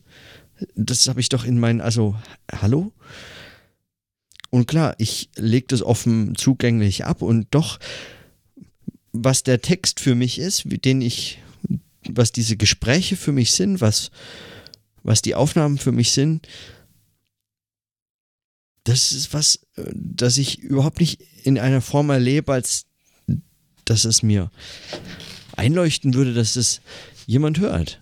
Das 0.74 1.08
habe 1.08 1.20
ich 1.20 1.30
doch 1.30 1.44
in 1.44 1.58
meinen, 1.58 1.80
also, 1.80 2.14
hallo? 2.50 2.92
Und 4.50 4.66
klar, 4.66 4.94
ich 4.98 5.30
lege 5.36 5.66
das 5.68 5.82
offen 5.82 6.34
zugänglich 6.36 7.06
ab 7.06 7.22
und 7.22 7.46
doch, 7.50 7.78
was 9.12 9.42
der 9.42 9.62
Text 9.62 10.00
für 10.00 10.14
mich 10.14 10.38
ist, 10.38 10.64
den 10.66 11.00
ich, 11.00 11.38
was 12.08 12.32
diese 12.32 12.56
Gespräche 12.56 13.16
für 13.16 13.32
mich 13.32 13.52
sind, 13.52 13.80
was, 13.80 14.10
was 15.02 15.22
die 15.22 15.34
Aufnahmen 15.34 15.78
für 15.78 15.92
mich 15.92 16.12
sind, 16.12 16.46
das 18.84 19.12
ist 19.12 19.32
was, 19.32 19.66
äh, 19.76 19.90
das 19.94 20.38
ich 20.38 20.58
überhaupt 20.58 21.00
nicht 21.00 21.20
in 21.44 21.58
einer 21.58 21.80
Form 21.80 22.10
erlebe, 22.10 22.52
als 22.52 22.86
dass 23.84 24.04
es 24.04 24.22
mir 24.22 24.50
einleuchten 25.56 26.14
würde, 26.14 26.34
dass 26.34 26.56
es 26.56 26.80
jemand 27.26 27.58
hört. 27.58 28.00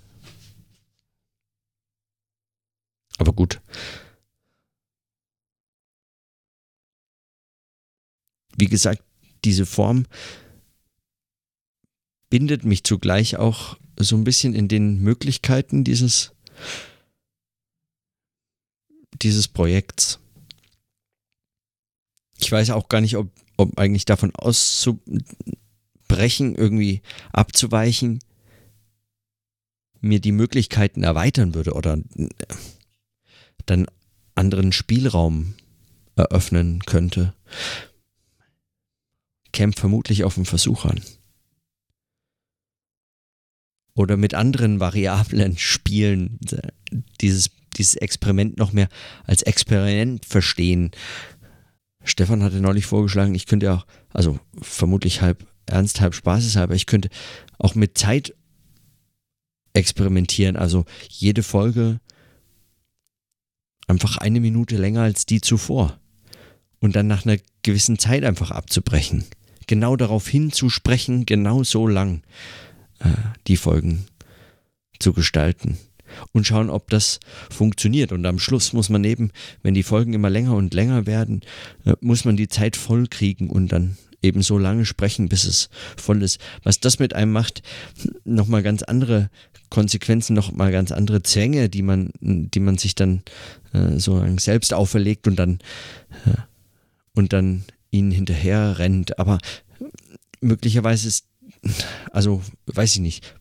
Aber 3.18 3.32
gut. 3.32 3.60
Wie 8.56 8.66
gesagt, 8.66 9.02
diese 9.44 9.66
Form 9.66 10.06
bindet 12.30 12.64
mich 12.64 12.84
zugleich 12.84 13.36
auch 13.36 13.76
so 13.98 14.16
ein 14.16 14.24
bisschen 14.24 14.54
in 14.54 14.68
den 14.68 15.02
Möglichkeiten 15.02 15.84
dieses, 15.84 16.32
dieses 19.20 19.48
Projekts. 19.48 20.20
Ich 22.38 22.50
weiß 22.50 22.70
auch 22.70 22.88
gar 22.88 23.00
nicht, 23.00 23.16
ob, 23.16 23.30
ob 23.56 23.78
eigentlich 23.78 24.06
davon 24.06 24.34
auszu, 24.34 25.00
brechen, 26.08 26.54
irgendwie 26.54 27.02
abzuweichen, 27.32 28.20
mir 30.00 30.20
die 30.20 30.32
Möglichkeiten 30.32 31.02
erweitern 31.02 31.54
würde 31.54 31.74
oder 31.74 31.98
dann 33.66 33.86
anderen 34.34 34.72
Spielraum 34.72 35.54
eröffnen 36.16 36.80
könnte, 36.86 37.34
kämpft 39.52 39.80
vermutlich 39.80 40.24
auf 40.24 40.34
den 40.36 40.46
Versuch 40.46 40.86
an. 40.86 41.02
Oder 43.94 44.16
mit 44.16 44.34
anderen 44.34 44.80
Variablen 44.80 45.58
spielen, 45.58 46.38
dieses, 47.20 47.50
dieses 47.76 47.96
Experiment 47.96 48.58
noch 48.58 48.72
mehr 48.72 48.88
als 49.24 49.42
Experiment 49.42 50.24
verstehen. 50.24 50.90
Stefan 52.04 52.42
hatte 52.42 52.60
neulich 52.60 52.86
vorgeschlagen, 52.86 53.34
ich 53.34 53.46
könnte 53.46 53.72
auch, 53.72 53.86
also 54.12 54.38
vermutlich 54.60 55.20
halb 55.20 55.46
ernst, 55.66 56.00
halb 56.00 56.14
spaßeshalber. 56.14 56.74
Ich 56.74 56.86
könnte 56.86 57.10
auch 57.58 57.74
mit 57.74 57.96
Zeit 57.96 58.34
experimentieren. 59.72 60.56
Also 60.56 60.84
jede 61.08 61.42
Folge 61.42 62.00
einfach 63.86 64.18
eine 64.18 64.40
Minute 64.40 64.76
länger 64.76 65.02
als 65.02 65.26
die 65.26 65.40
zuvor. 65.40 65.98
Und 66.80 66.96
dann 66.96 67.06
nach 67.06 67.26
einer 67.26 67.38
gewissen 67.62 67.98
Zeit 67.98 68.24
einfach 68.24 68.50
abzubrechen. 68.50 69.24
Genau 69.66 69.96
darauf 69.96 70.26
hinzusprechen, 70.26 71.26
genau 71.26 71.62
so 71.62 71.86
lang 71.86 72.22
äh, 73.00 73.08
die 73.46 73.56
Folgen 73.56 74.06
zu 74.98 75.12
gestalten. 75.12 75.78
Und 76.32 76.44
schauen, 76.44 76.70
ob 76.70 76.90
das 76.90 77.20
funktioniert. 77.50 78.10
Und 78.10 78.26
am 78.26 78.40
Schluss 78.40 78.72
muss 78.72 78.88
man 78.88 79.04
eben, 79.04 79.30
wenn 79.62 79.74
die 79.74 79.84
Folgen 79.84 80.12
immer 80.12 80.28
länger 80.28 80.56
und 80.56 80.74
länger 80.74 81.06
werden, 81.06 81.42
äh, 81.84 81.94
muss 82.00 82.24
man 82.24 82.36
die 82.36 82.48
Zeit 82.48 82.76
voll 82.76 83.06
kriegen 83.06 83.48
und 83.48 83.68
dann 83.68 83.96
eben 84.22 84.42
so 84.42 84.58
lange 84.58 84.84
sprechen, 84.84 85.28
bis 85.28 85.44
es 85.44 85.70
voll 85.96 86.22
ist. 86.22 86.40
Was 86.62 86.80
das 86.80 86.98
mit 86.98 87.14
einem 87.14 87.32
macht, 87.32 87.62
nochmal 88.24 88.62
ganz 88.62 88.82
andere 88.82 89.30
Konsequenzen, 89.70 90.34
nochmal 90.34 90.72
ganz 90.72 90.92
andere 90.92 91.22
Zwänge, 91.22 91.68
die 91.68 91.82
man, 91.82 92.10
die 92.20 92.60
man 92.60 92.76
sich 92.76 92.94
dann 92.94 93.22
äh, 93.72 93.98
so 93.98 94.22
selbst 94.38 94.74
auferlegt 94.74 95.26
und 95.26 95.36
dann, 95.36 95.60
äh, 96.26 96.36
und 97.14 97.32
dann 97.32 97.64
ihnen 97.90 98.10
hinterher 98.10 98.78
rennt. 98.78 99.18
Aber 99.18 99.38
möglicherweise 100.40 101.08
ist, 101.08 101.26
also 102.10 102.42
weiß 102.66 102.94
ich 102.94 103.00
nicht, 103.00 103.34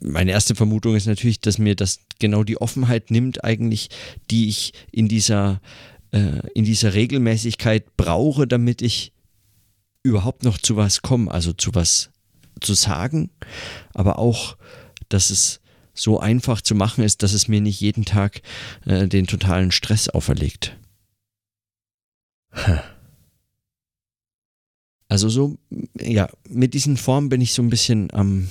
meine 0.00 0.30
erste 0.30 0.54
Vermutung 0.54 0.94
ist 0.94 1.06
natürlich, 1.06 1.40
dass 1.40 1.58
mir 1.58 1.74
das 1.74 1.98
genau 2.18 2.44
die 2.44 2.60
Offenheit 2.60 3.10
nimmt, 3.10 3.44
eigentlich, 3.44 3.88
die 4.30 4.48
ich 4.48 4.72
in 4.92 5.08
dieser, 5.08 5.60
äh, 6.12 6.40
in 6.54 6.64
dieser 6.64 6.94
Regelmäßigkeit 6.94 7.96
brauche, 7.96 8.46
damit 8.46 8.82
ich 8.82 9.12
überhaupt 10.02 10.44
noch 10.44 10.58
zu 10.58 10.76
was 10.76 11.02
kommen, 11.02 11.28
also 11.28 11.52
zu 11.52 11.74
was 11.74 12.10
zu 12.60 12.74
sagen, 12.74 13.30
aber 13.94 14.18
auch, 14.18 14.56
dass 15.08 15.30
es 15.30 15.60
so 15.92 16.20
einfach 16.20 16.60
zu 16.60 16.74
machen 16.74 17.04
ist, 17.04 17.22
dass 17.22 17.32
es 17.32 17.48
mir 17.48 17.60
nicht 17.60 17.80
jeden 17.80 18.04
Tag 18.04 18.42
äh, 18.84 19.08
den 19.08 19.26
totalen 19.26 19.72
Stress 19.72 20.08
auferlegt. 20.08 20.76
Also 25.14 25.28
so, 25.28 25.58
ja, 26.00 26.28
mit 26.48 26.74
diesen 26.74 26.96
Formen 26.96 27.28
bin 27.28 27.40
ich 27.40 27.52
so 27.52 27.62
ein 27.62 27.70
bisschen 27.70 28.12
am. 28.12 28.28
Ähm, 28.28 28.48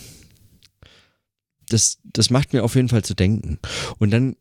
das, 1.67 2.00
das 2.05 2.29
macht 2.29 2.53
mir 2.53 2.63
auf 2.63 2.75
jeden 2.75 2.88
Fall 2.88 3.03
zu 3.03 3.15
denken. 3.15 3.60
Und 4.00 4.12
dann 4.12 4.38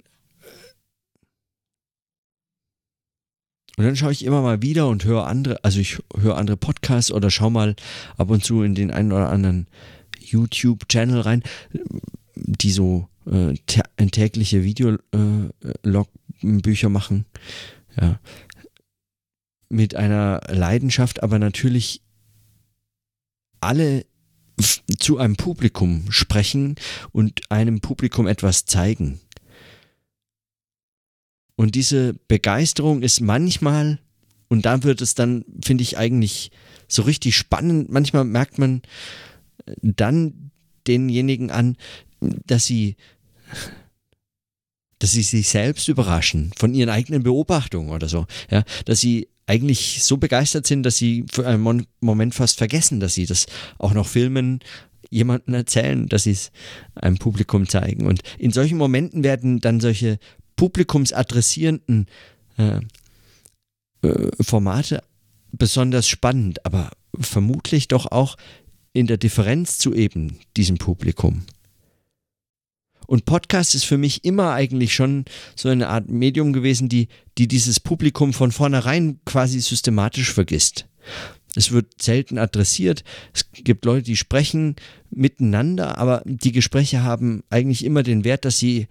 Und 3.76 3.86
dann 3.86 3.96
schaue 3.96 4.12
ich 4.12 4.24
immer 4.24 4.40
mal 4.40 4.62
wieder 4.62 4.86
und 4.86 5.04
höre 5.04 5.26
andere, 5.26 5.64
also 5.64 5.80
ich 5.80 5.98
höre 6.16 6.36
andere 6.36 6.56
Podcasts 6.56 7.10
oder 7.10 7.28
schaue 7.28 7.50
mal 7.50 7.74
ab 8.16 8.30
und 8.30 8.44
zu 8.44 8.62
in 8.62 8.76
den 8.76 8.92
einen 8.92 9.10
oder 9.10 9.28
anderen 9.28 9.66
YouTube-Channel 10.20 11.22
rein, 11.22 11.42
die 12.36 12.70
so 12.70 13.08
äh, 13.26 13.54
tägliche 14.12 14.62
Videologbücher 14.62 16.86
äh, 16.86 16.90
machen. 16.90 17.26
Ja. 18.00 18.20
Mit 19.68 19.96
einer 19.96 20.40
Leidenschaft, 20.48 21.24
aber 21.24 21.40
natürlich 21.40 22.02
alle 23.62 24.04
zu 24.98 25.18
einem 25.18 25.36
Publikum 25.36 26.10
sprechen 26.10 26.76
und 27.12 27.40
einem 27.50 27.80
Publikum 27.80 28.26
etwas 28.26 28.64
zeigen. 28.64 29.20
Und 31.56 31.74
diese 31.74 32.14
Begeisterung 32.28 33.02
ist 33.02 33.20
manchmal, 33.20 33.98
und 34.48 34.66
da 34.66 34.82
wird 34.82 35.00
es 35.00 35.14
dann, 35.14 35.44
finde 35.64 35.82
ich, 35.82 35.96
eigentlich 35.98 36.50
so 36.88 37.02
richtig 37.02 37.36
spannend. 37.36 37.90
Manchmal 37.90 38.24
merkt 38.24 38.58
man 38.58 38.82
dann 39.82 40.50
denjenigen 40.86 41.50
an, 41.50 41.76
dass 42.20 42.66
sie, 42.66 42.96
dass 44.98 45.12
sie 45.12 45.22
sich 45.22 45.48
selbst 45.48 45.88
überraschen 45.88 46.52
von 46.56 46.74
ihren 46.74 46.90
eigenen 46.90 47.22
Beobachtungen 47.22 47.90
oder 47.90 48.08
so. 48.08 48.26
Ja, 48.50 48.64
dass 48.84 49.00
sie 49.00 49.28
eigentlich 49.46 50.02
so 50.02 50.16
begeistert 50.16 50.66
sind, 50.66 50.84
dass 50.84 50.96
sie 50.96 51.24
für 51.30 51.46
einen 51.46 51.86
Moment 52.00 52.34
fast 52.34 52.58
vergessen, 52.58 53.00
dass 53.00 53.14
sie 53.14 53.26
das 53.26 53.46
auch 53.78 53.92
noch 53.92 54.06
filmen, 54.06 54.60
jemandem 55.10 55.54
erzählen, 55.54 56.08
dass 56.08 56.24
sie 56.24 56.32
es 56.32 56.52
einem 56.94 57.18
Publikum 57.18 57.68
zeigen. 57.68 58.06
Und 58.06 58.22
in 58.38 58.50
solchen 58.50 58.78
Momenten 58.78 59.24
werden 59.24 59.60
dann 59.60 59.80
solche 59.80 60.18
publikumsadressierenden 60.56 62.06
äh, 62.56 62.80
äh, 64.02 64.30
Formate 64.40 65.02
besonders 65.52 66.08
spannend, 66.08 66.64
aber 66.64 66.90
vermutlich 67.18 67.88
doch 67.88 68.10
auch 68.10 68.36
in 68.92 69.06
der 69.06 69.18
Differenz 69.18 69.78
zu 69.78 69.94
eben 69.94 70.38
diesem 70.56 70.78
Publikum. 70.78 71.42
Und 73.06 73.24
Podcast 73.24 73.74
ist 73.74 73.84
für 73.84 73.98
mich 73.98 74.24
immer 74.24 74.52
eigentlich 74.52 74.94
schon 74.94 75.24
so 75.56 75.68
eine 75.68 75.88
Art 75.88 76.08
Medium 76.08 76.52
gewesen, 76.52 76.88
die, 76.88 77.08
die 77.38 77.48
dieses 77.48 77.80
Publikum 77.80 78.32
von 78.32 78.52
vornherein 78.52 79.20
quasi 79.24 79.60
systematisch 79.60 80.32
vergisst. 80.32 80.86
Es 81.54 81.70
wird 81.70 82.00
selten 82.00 82.38
adressiert. 82.38 83.04
Es 83.34 83.44
gibt 83.52 83.84
Leute, 83.84 84.04
die 84.04 84.16
sprechen 84.16 84.76
miteinander, 85.10 85.98
aber 85.98 86.22
die 86.24 86.52
Gespräche 86.52 87.02
haben 87.02 87.42
eigentlich 87.50 87.84
immer 87.84 88.02
den 88.02 88.24
Wert, 88.24 88.46
dass 88.46 88.58
sie 88.58 88.86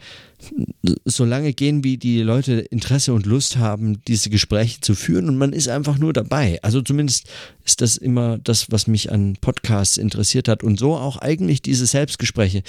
so 1.06 1.26
lange 1.26 1.54
gehen, 1.54 1.84
wie 1.84 1.98
die 1.98 2.22
Leute 2.22 2.60
Interesse 2.60 3.14
und 3.14 3.26
Lust 3.26 3.58
haben, 3.58 4.04
diese 4.08 4.30
Gespräche 4.30 4.80
zu 4.82 4.94
führen 4.94 5.28
und 5.28 5.38
man 5.38 5.54
ist 5.54 5.70
einfach 5.70 5.98
nur 5.98 6.14
dabei. 6.14 6.60
Also 6.62 6.82
zumindest 6.82 7.28
ist 7.66 7.82
das 7.82 7.98
immer 7.98 8.38
das, 8.38 8.70
was 8.70 8.86
mich 8.86 9.12
an 9.12 9.38
Podcasts 9.42 9.98
interessiert 9.98 10.48
hat 10.48 10.64
und 10.64 10.78
so 10.78 10.96
auch 10.96 11.18
eigentlich 11.18 11.64
diese 11.64 11.88
Selbstgespräche, 11.88 12.62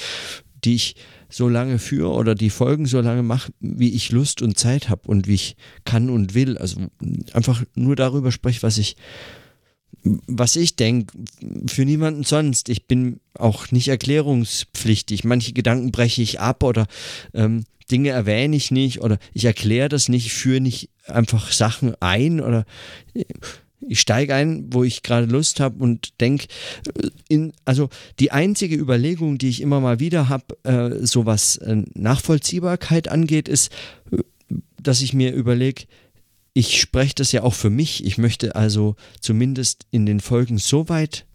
die 0.64 0.74
ich 0.74 0.96
so 1.32 1.48
lange 1.48 1.78
führe 1.78 2.10
oder 2.10 2.34
die 2.34 2.50
Folgen 2.50 2.86
so 2.86 3.00
lange 3.00 3.22
mache, 3.22 3.52
wie 3.60 3.94
ich 3.94 4.12
Lust 4.12 4.42
und 4.42 4.58
Zeit 4.58 4.88
habe 4.88 5.08
und 5.08 5.26
wie 5.26 5.34
ich 5.34 5.56
kann 5.84 6.10
und 6.10 6.34
will. 6.34 6.58
Also 6.58 6.80
einfach 7.32 7.62
nur 7.74 7.96
darüber 7.96 8.30
spreche, 8.30 8.62
was 8.62 8.78
ich 8.78 8.96
was 10.04 10.56
ich 10.56 10.74
denke, 10.74 11.16
für 11.66 11.84
niemanden 11.84 12.24
sonst. 12.24 12.68
Ich 12.68 12.86
bin 12.86 13.20
auch 13.34 13.70
nicht 13.70 13.88
erklärungspflichtig. 13.88 15.22
Manche 15.22 15.52
Gedanken 15.52 15.92
breche 15.92 16.22
ich 16.22 16.40
ab 16.40 16.64
oder 16.64 16.86
ähm, 17.34 17.64
Dinge 17.90 18.10
erwähne 18.10 18.56
ich 18.56 18.70
nicht 18.70 19.00
oder 19.00 19.18
ich 19.32 19.44
erkläre 19.44 19.88
das 19.88 20.08
nicht, 20.08 20.32
führe 20.32 20.60
nicht 20.60 20.90
einfach 21.06 21.52
Sachen 21.52 21.94
ein 22.00 22.40
oder 22.40 22.64
ich 23.88 24.00
steige 24.00 24.34
ein, 24.34 24.72
wo 24.72 24.84
ich 24.84 25.02
gerade 25.02 25.26
Lust 25.26 25.60
habe 25.60 25.82
und 25.82 26.20
denke, 26.20 26.46
also 27.64 27.88
die 28.18 28.30
einzige 28.30 28.76
Überlegung, 28.76 29.38
die 29.38 29.48
ich 29.48 29.60
immer 29.60 29.80
mal 29.80 30.00
wieder 30.00 30.28
habe, 30.28 30.56
äh, 30.64 31.04
so 31.06 31.26
was 31.26 31.56
äh, 31.56 31.82
Nachvollziehbarkeit 31.94 33.08
angeht, 33.08 33.48
ist, 33.48 33.72
äh, 34.10 34.18
dass 34.80 35.02
ich 35.02 35.14
mir 35.14 35.32
überlege, 35.32 35.84
ich 36.54 36.80
spreche 36.80 37.14
das 37.14 37.32
ja 37.32 37.42
auch 37.42 37.54
für 37.54 37.70
mich. 37.70 38.04
Ich 38.04 38.18
möchte 38.18 38.56
also 38.56 38.96
zumindest 39.20 39.86
in 39.90 40.06
den 40.06 40.20
Folgen 40.20 40.58
so 40.58 40.88
weit 40.88 41.26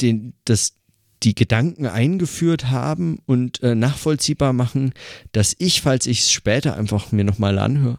den, 0.00 0.34
das, 0.44 0.74
die 1.22 1.34
Gedanken 1.34 1.86
eingeführt 1.86 2.70
haben 2.70 3.18
und 3.26 3.62
äh, 3.62 3.74
nachvollziehbar 3.74 4.52
machen, 4.52 4.92
dass 5.32 5.54
ich, 5.58 5.82
falls 5.82 6.06
ich 6.06 6.20
es 6.20 6.32
später 6.32 6.76
einfach 6.76 7.12
mir 7.12 7.24
nochmal 7.24 7.58
anhöre, 7.58 7.98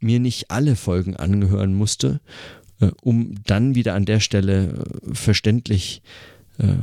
mir 0.00 0.20
nicht 0.20 0.50
alle 0.50 0.76
Folgen 0.76 1.16
angehören 1.16 1.74
musste, 1.74 2.20
äh, 2.80 2.90
um 3.02 3.34
dann 3.44 3.74
wieder 3.74 3.94
an 3.94 4.04
der 4.04 4.20
Stelle 4.20 4.72
äh, 4.72 5.14
verständlich 5.14 6.02
äh, 6.58 6.74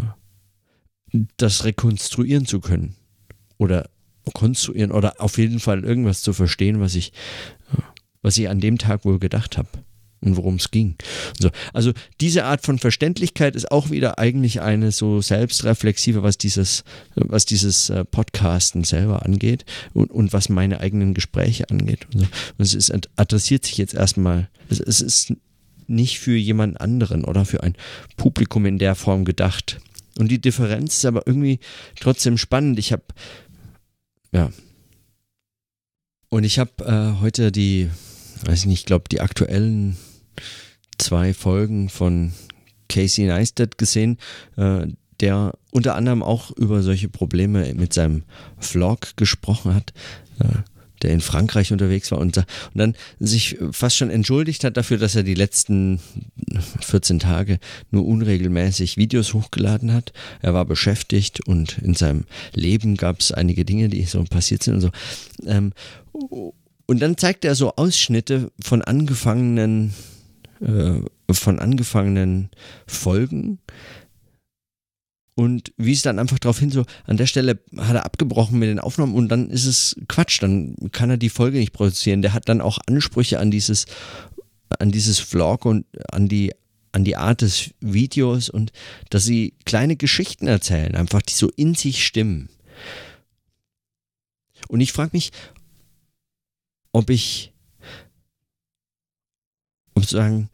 das 1.38 1.63
rekonstruieren 1.63 2.45
zu 2.45 2.60
können. 2.60 2.95
Oder 3.58 3.89
konstruieren 4.34 4.91
oder 4.91 5.21
auf 5.21 5.38
jeden 5.38 5.60
Fall 5.60 5.84
irgendwas 5.84 6.21
zu 6.21 6.34
verstehen, 6.34 6.80
was 6.80 6.95
ich 6.95 7.13
äh, 7.73 7.82
was 8.21 8.38
ich 8.38 8.49
an 8.49 8.60
dem 8.60 8.80
Tag 8.80 9.06
wohl 9.06 9.19
gedacht 9.19 9.58
habe 9.58 9.69
und 10.25 10.35
worum 10.35 10.55
es 10.55 10.71
ging. 10.71 10.95
So, 11.39 11.49
also 11.73 11.93
diese 12.19 12.45
Art 12.45 12.65
von 12.65 12.79
Verständlichkeit 12.79 13.55
ist 13.55 13.71
auch 13.71 13.91
wieder 13.91 14.19
eigentlich 14.19 14.61
eine 14.61 14.91
so 14.91 15.21
selbstreflexive, 15.21 16.23
was 16.23 16.38
dieses, 16.38 16.83
was 17.15 17.45
dieses 17.45 17.89
äh, 17.89 18.03
Podcasten 18.03 18.83
selber 18.83 19.23
angeht 19.25 19.65
und, 19.93 20.11
und 20.11 20.33
was 20.33 20.49
meine 20.49 20.79
eigenen 20.79 21.13
Gespräche 21.13 21.69
angeht. 21.69 22.07
So. 22.13 22.25
es 22.57 22.73
ist, 22.73 22.91
adressiert 23.15 23.65
sich 23.65 23.77
jetzt 23.77 23.93
erstmal, 23.93 24.49
es, 24.69 24.79
es 24.79 25.01
ist 25.01 25.33
nicht 25.88 26.19
für 26.19 26.35
jemand 26.35 26.81
anderen 26.81 27.23
oder 27.23 27.45
für 27.45 27.61
ein 27.61 27.75
Publikum 28.17 28.65
in 28.65 28.79
der 28.79 28.95
Form 28.95 29.23
gedacht. 29.23 29.79
Und 30.17 30.29
die 30.29 30.41
Differenz 30.41 30.97
ist 30.97 31.05
aber 31.05 31.27
irgendwie 31.27 31.59
trotzdem 31.99 32.38
spannend. 32.38 32.79
Ich 32.79 32.91
habe, 32.91 33.03
ja. 34.31 34.49
Und 36.29 36.43
ich 36.43 36.57
habe 36.57 36.71
äh, 36.83 37.21
heute 37.21 37.51
die 37.51 37.89
weiß 38.43 38.61
ich 38.61 38.65
nicht, 38.65 38.79
ich 38.81 38.85
glaube, 38.85 39.05
die 39.09 39.21
aktuellen 39.21 39.97
zwei 40.97 41.33
Folgen 41.33 41.89
von 41.89 42.33
Casey 42.89 43.25
Neistat 43.25 43.77
gesehen, 43.77 44.17
äh, 44.57 44.87
der 45.19 45.53
unter 45.71 45.95
anderem 45.95 46.23
auch 46.23 46.51
über 46.51 46.83
solche 46.83 47.09
Probleme 47.09 47.73
mit 47.73 47.93
seinem 47.93 48.23
Vlog 48.59 49.15
gesprochen 49.15 49.73
hat. 49.73 49.93
Äh, 50.39 50.63
der 51.01 51.13
in 51.13 51.21
Frankreich 51.21 51.71
unterwegs 51.71 52.11
war 52.11 52.19
und, 52.19 52.43
dann 52.73 52.95
sich 53.19 53.57
fast 53.71 53.97
schon 53.97 54.09
entschuldigt 54.09 54.63
hat 54.63 54.77
dafür, 54.77 54.97
dass 54.97 55.15
er 55.15 55.23
die 55.23 55.35
letzten 55.35 55.99
14 56.81 57.19
Tage 57.19 57.59
nur 57.91 58.05
unregelmäßig 58.05 58.97
Videos 58.97 59.33
hochgeladen 59.33 59.93
hat. 59.93 60.13
Er 60.41 60.53
war 60.53 60.65
beschäftigt 60.65 61.47
und 61.47 61.77
in 61.79 61.93
seinem 61.93 62.25
Leben 62.53 62.95
gab 62.95 63.19
es 63.19 63.31
einige 63.31 63.65
Dinge, 63.65 63.89
die 63.89 64.03
so 64.03 64.23
passiert 64.23 64.63
sind 64.63 64.75
und 64.75 64.81
so. 64.81 64.89
Ähm, 65.45 65.73
und 66.87 67.01
dann 67.01 67.17
zeigt 67.17 67.45
er 67.45 67.55
so 67.55 67.75
Ausschnitte 67.75 68.51
von 68.63 68.81
angefangenen, 68.81 69.93
äh, 70.61 71.01
von 71.31 71.59
angefangenen 71.59 72.49
Folgen 72.87 73.59
und 75.35 75.73
wies 75.77 76.01
dann 76.01 76.19
einfach 76.19 76.39
darauf 76.39 76.59
hin, 76.59 76.71
so 76.71 76.85
an 77.05 77.17
der 77.17 77.25
Stelle 77.25 77.59
hat 77.77 77.95
er 77.95 78.05
abgebrochen 78.05 78.57
mit 78.57 78.69
den 78.69 78.79
Aufnahmen 78.79 79.15
und 79.15 79.29
dann 79.29 79.49
ist 79.49 79.65
es 79.65 79.95
Quatsch, 80.07 80.41
dann 80.41 80.75
kann 80.91 81.09
er 81.09 81.17
die 81.17 81.29
Folge 81.29 81.57
nicht 81.57 81.73
produzieren. 81.73 82.21
Der 82.21 82.33
hat 82.33 82.47
dann 82.47 82.61
auch 82.61 82.79
Ansprüche 82.87 83.39
an 83.39 83.51
dieses, 83.51 83.85
an 84.79 84.91
dieses 84.91 85.19
Vlog 85.19 85.65
und 85.65 85.85
an 86.11 86.27
die 86.27 86.53
an 86.95 87.03
die 87.03 87.17
Art 87.17 87.41
des 87.41 87.71
Videos 87.81 88.49
und 88.49 88.71
dass 89.09 89.25
sie 89.25 89.53
kleine 89.65 89.97
Geschichten 89.97 90.47
erzählen, 90.47 90.95
einfach 90.95 91.21
die 91.21 91.33
so 91.33 91.49
in 91.57 91.75
sich 91.75 92.05
stimmen. 92.05 92.47
Und 94.69 94.79
ich 94.79 94.93
frage 94.93 95.11
mich, 95.11 95.31
ob 96.93 97.09
ich, 97.09 97.51
um 99.95 100.03
zu 100.03 100.15
sagen, 100.15 100.49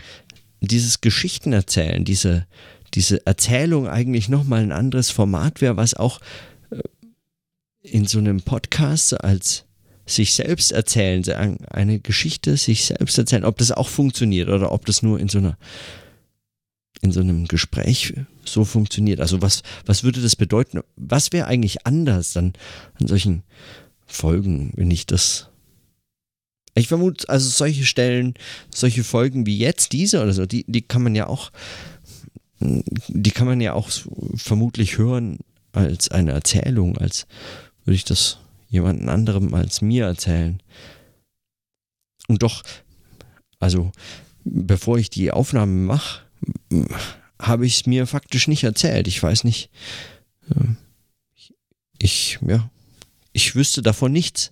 dieses 0.62 1.02
Geschichten 1.02 1.54
erzählen, 1.54 2.06
diese, 2.06 2.48
diese 2.94 3.26
Erzählung 3.26 3.88
eigentlich 3.88 4.30
nochmal 4.30 4.62
ein 4.62 4.72
anderes 4.72 5.10
Format 5.10 5.60
wäre, 5.60 5.78
was 5.78 5.94
auch 5.94 6.22
äh, 6.70 6.80
in 7.82 8.06
so 8.06 8.20
einem 8.20 8.42
Podcast 8.42 9.22
als 9.22 9.66
sich 10.06 10.34
selbst 10.34 10.72
erzählen, 10.72 11.24
eine 11.70 12.00
Geschichte 12.00 12.58
sich 12.58 12.86
selbst 12.86 13.18
erzählen, 13.18 13.46
ob 13.46 13.58
das 13.58 13.72
auch 13.72 13.90
funktioniert 13.90 14.50
oder 14.50 14.72
ob 14.72 14.86
das 14.86 15.04
nur 15.04 15.20
in 15.20 15.30
so 15.30 15.40
einer 15.40 15.58
in 17.02 17.12
so 17.12 17.20
einem 17.20 17.48
Gespräch 17.48 18.14
so 18.46 18.64
funktioniert. 18.64 19.22
Also 19.22 19.42
was, 19.42 19.64
was 19.88 20.04
würde 20.04 20.22
das 20.22 20.36
bedeuten? 20.36 20.82
Was 20.96 21.32
wäre 21.32 21.48
eigentlich 21.48 21.88
anders 21.88 22.34
dann 22.34 22.54
an 23.00 23.08
solchen 23.08 23.42
Folgen, 24.06 24.72
wenn 24.76 24.92
ich 24.92 25.08
das 25.08 25.50
ich 26.76 26.88
vermute, 26.88 27.28
also 27.30 27.50
solche 27.50 27.86
Stellen, 27.86 28.34
solche 28.74 29.04
Folgen 29.04 29.46
wie 29.46 29.58
jetzt 29.58 29.92
diese 29.92 30.22
oder 30.22 30.34
so, 30.34 30.46
die, 30.46 30.66
die 30.68 30.82
kann 30.82 31.04
man 31.04 31.16
ja 31.16 31.28
auch, 31.28 31.52
die 32.60 33.32
kann 33.32 33.48
man 33.48 33.60
ja 33.62 33.74
auch 33.74 33.90
vermutlich 34.36 34.98
hören 34.98 35.40
als 35.74 36.10
eine 36.10 36.32
Erzählung, 36.32 36.98
als 36.98 37.28
würde 37.84 37.96
ich 37.96 38.06
das 38.06 38.38
jemanden 38.70 39.10
anderem 39.10 39.54
als 39.54 39.82
mir 39.82 40.06
erzählen. 40.06 40.62
Und 42.28 42.44
doch, 42.44 42.64
also 43.60 43.92
bevor 44.46 44.98
ich 44.98 45.10
die 45.10 45.32
Aufnahme 45.32 45.74
mache, 45.74 46.22
habe 47.40 47.66
ich 47.66 47.82
es 47.82 47.86
mir 47.86 48.08
faktisch 48.08 48.48
nicht 48.48 48.64
erzählt. 48.64 49.08
Ich 49.08 49.22
weiß 49.22 49.44
nicht. 49.44 49.70
Ähm, 50.56 50.78
ich, 51.98 52.40
ja, 52.48 52.70
ich 53.34 53.56
wüsste 53.56 53.82
davon 53.82 54.12
nichts. 54.12 54.52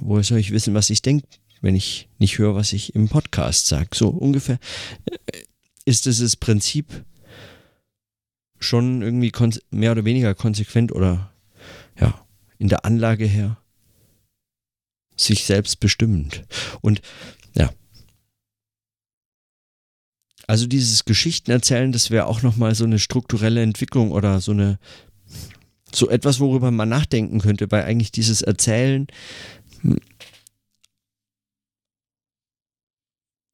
Woher 0.00 0.24
soll 0.24 0.38
ich 0.38 0.52
wissen, 0.52 0.74
was 0.74 0.90
ich 0.90 1.02
denke, 1.02 1.26
wenn 1.60 1.74
ich 1.74 2.08
nicht 2.18 2.38
höre, 2.38 2.54
was 2.54 2.72
ich 2.72 2.94
im 2.94 3.08
Podcast 3.08 3.66
sage? 3.66 3.88
So 3.94 4.08
ungefähr 4.08 4.58
äh, 5.06 5.38
ist 5.84 6.06
dieses 6.06 6.36
Prinzip 6.36 7.04
schon 8.58 9.02
irgendwie 9.02 9.32
mehr 9.70 9.92
oder 9.92 10.04
weniger 10.04 10.34
konsequent 10.34 10.92
oder 10.92 11.32
ja, 11.98 12.24
in 12.58 12.68
der 12.68 12.84
Anlage 12.84 13.26
her 13.26 13.58
sich 15.16 15.44
selbst 15.44 15.80
bestimmend. 15.80 16.44
Und 16.80 17.02
ja. 17.54 17.70
Also 20.46 20.66
dieses 20.66 21.04
Geschichtenerzählen, 21.04 21.92
das 21.92 22.10
wäre 22.10 22.26
auch 22.26 22.42
nochmal 22.42 22.74
so 22.74 22.84
eine 22.84 22.98
strukturelle 22.98 23.62
Entwicklung 23.62 24.10
oder 24.12 24.40
so 24.40 24.52
eine 24.52 24.78
so 25.94 26.08
etwas, 26.08 26.40
worüber 26.40 26.70
man 26.70 26.88
nachdenken 26.88 27.40
könnte, 27.40 27.70
weil 27.70 27.84
eigentlich 27.84 28.12
dieses 28.12 28.40
Erzählen 28.42 29.06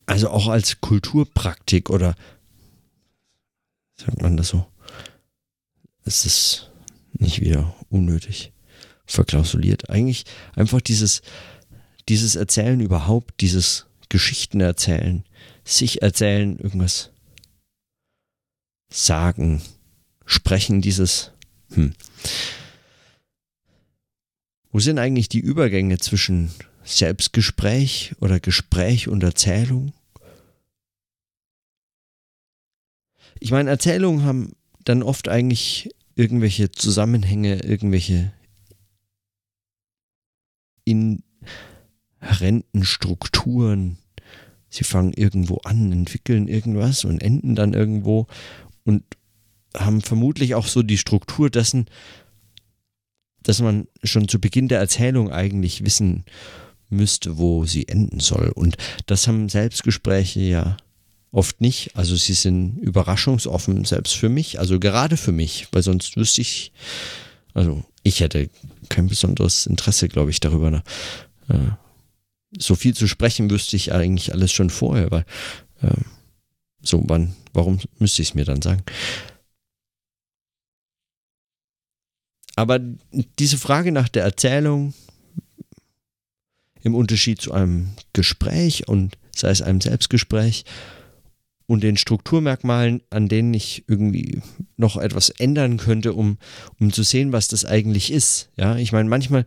also 0.08 0.30
auch 0.30 0.48
als 0.48 0.80
Kulturpraktik 0.80 1.90
oder 1.90 2.14
sagt 3.96 4.22
man 4.22 4.36
das 4.36 4.48
so? 4.48 4.66
Es 6.04 6.24
ist 6.24 6.70
nicht 7.12 7.40
wieder 7.40 7.74
unnötig 7.90 8.52
verklausuliert. 9.04 9.90
Eigentlich 9.90 10.24
einfach 10.54 10.80
dieses, 10.80 11.20
dieses 12.08 12.36
Erzählen 12.36 12.80
überhaupt, 12.80 13.40
dieses 13.40 13.86
Geschichten 14.08 14.60
erzählen, 14.60 15.24
sich 15.64 16.00
erzählen, 16.00 16.58
irgendwas 16.58 17.10
sagen, 18.90 19.60
sprechen, 20.24 20.80
dieses, 20.80 21.32
hm. 21.72 21.92
Wo 24.70 24.80
sind 24.80 24.98
eigentlich 24.98 25.28
die 25.28 25.40
Übergänge 25.40 25.98
zwischen 25.98 26.50
Selbstgespräch 26.84 28.14
oder 28.20 28.40
Gespräch 28.40 29.08
und 29.08 29.22
Erzählung? 29.22 29.92
Ich 33.40 33.50
meine, 33.50 33.70
Erzählungen 33.70 34.24
haben 34.24 34.52
dann 34.84 35.02
oft 35.02 35.28
eigentlich 35.28 35.90
irgendwelche 36.14 36.70
Zusammenhänge, 36.72 37.62
irgendwelche 37.62 38.32
inhärenten 40.84 41.22
Strukturen. 42.84 43.98
Sie 44.68 44.84
fangen 44.84 45.12
irgendwo 45.12 45.58
an, 45.64 45.92
entwickeln 45.92 46.48
irgendwas 46.48 47.04
und 47.04 47.22
enden 47.22 47.54
dann 47.54 47.74
irgendwo 47.74 48.26
und 48.84 49.04
haben 49.76 50.00
vermutlich 50.00 50.54
auch 50.54 50.66
so 50.66 50.82
die 50.82 50.98
Struktur 50.98 51.50
dessen, 51.50 51.86
dass 53.42 53.60
man 53.60 53.86
schon 54.02 54.28
zu 54.28 54.40
Beginn 54.40 54.68
der 54.68 54.80
Erzählung 54.80 55.30
eigentlich 55.30 55.84
wissen 55.84 56.24
müsste, 56.90 57.38
wo 57.38 57.64
sie 57.64 57.86
enden 57.86 58.20
soll. 58.20 58.48
Und 58.48 58.76
das 59.06 59.28
haben 59.28 59.48
Selbstgespräche 59.48 60.40
ja 60.40 60.76
Oft 61.30 61.60
nicht. 61.60 61.94
Also 61.94 62.16
sie 62.16 62.32
sind 62.32 62.78
überraschungsoffen, 62.78 63.84
selbst 63.84 64.14
für 64.14 64.28
mich. 64.28 64.58
Also 64.58 64.80
gerade 64.80 65.16
für 65.16 65.32
mich, 65.32 65.68
weil 65.72 65.82
sonst 65.82 66.16
wüsste 66.16 66.40
ich, 66.40 66.72
also 67.54 67.84
ich 68.02 68.20
hätte 68.20 68.48
kein 68.88 69.08
besonderes 69.08 69.66
Interesse, 69.66 70.08
glaube 70.08 70.30
ich, 70.30 70.40
darüber. 70.40 70.82
Äh, 71.48 71.58
so 72.58 72.74
viel 72.74 72.94
zu 72.94 73.06
sprechen 73.06 73.50
wüsste 73.50 73.76
ich 73.76 73.92
eigentlich 73.92 74.32
alles 74.32 74.52
schon 74.52 74.70
vorher, 74.70 75.10
weil 75.10 75.26
äh, 75.82 76.00
so, 76.80 77.02
wann, 77.06 77.34
warum 77.52 77.78
müsste 77.98 78.22
ich 78.22 78.28
es 78.28 78.34
mir 78.34 78.44
dann 78.44 78.62
sagen? 78.62 78.82
Aber 82.56 82.80
diese 83.38 83.58
Frage 83.58 83.92
nach 83.92 84.08
der 84.08 84.24
Erzählung 84.24 84.94
im 86.82 86.94
Unterschied 86.94 87.40
zu 87.40 87.52
einem 87.52 87.90
Gespräch 88.12 88.88
und 88.88 89.16
sei 89.34 89.50
es 89.50 89.62
einem 89.62 89.80
Selbstgespräch, 89.80 90.64
und 91.68 91.82
den 91.82 91.98
Strukturmerkmalen, 91.98 93.02
an 93.10 93.28
denen 93.28 93.52
ich 93.52 93.84
irgendwie 93.86 94.40
noch 94.78 94.96
etwas 94.96 95.28
ändern 95.28 95.76
könnte, 95.76 96.14
um, 96.14 96.38
um 96.80 96.92
zu 96.92 97.02
sehen, 97.02 97.30
was 97.30 97.46
das 97.46 97.66
eigentlich 97.66 98.10
ist. 98.10 98.48
Ja, 98.56 98.76
ich 98.76 98.90
meine, 98.90 99.08
manchmal 99.08 99.44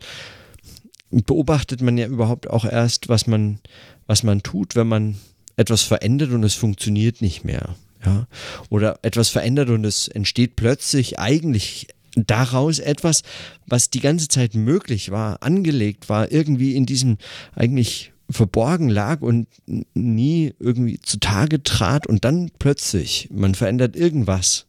beobachtet 1.10 1.82
man 1.82 1.98
ja 1.98 2.06
überhaupt 2.06 2.48
auch 2.48 2.64
erst, 2.64 3.08
was 3.08 3.26
man, 3.26 3.58
was 4.06 4.22
man 4.22 4.42
tut, 4.42 4.76
wenn 4.76 4.86
man 4.86 5.16
etwas 5.56 5.82
verändert 5.82 6.30
und 6.30 6.44
es 6.44 6.54
funktioniert 6.54 7.20
nicht 7.20 7.44
mehr. 7.44 7.74
Ja, 8.04 8.26
oder 8.68 8.98
etwas 9.02 9.28
verändert 9.28 9.68
und 9.68 9.84
es 9.84 10.08
entsteht 10.08 10.56
plötzlich 10.56 11.18
eigentlich 11.18 11.88
daraus 12.14 12.78
etwas, 12.78 13.22
was 13.66 13.90
die 13.90 14.00
ganze 14.00 14.28
Zeit 14.28 14.54
möglich 14.54 15.10
war, 15.10 15.42
angelegt 15.42 16.08
war, 16.08 16.30
irgendwie 16.30 16.76
in 16.76 16.86
diesem 16.86 17.18
eigentlich 17.54 18.11
verborgen 18.30 18.88
lag 18.88 19.20
und 19.20 19.46
nie 19.94 20.54
irgendwie 20.58 21.00
zutage 21.00 21.62
trat 21.62 22.06
und 22.06 22.24
dann 22.24 22.50
plötzlich, 22.58 23.28
man 23.30 23.54
verändert 23.54 23.96
irgendwas. 23.96 24.66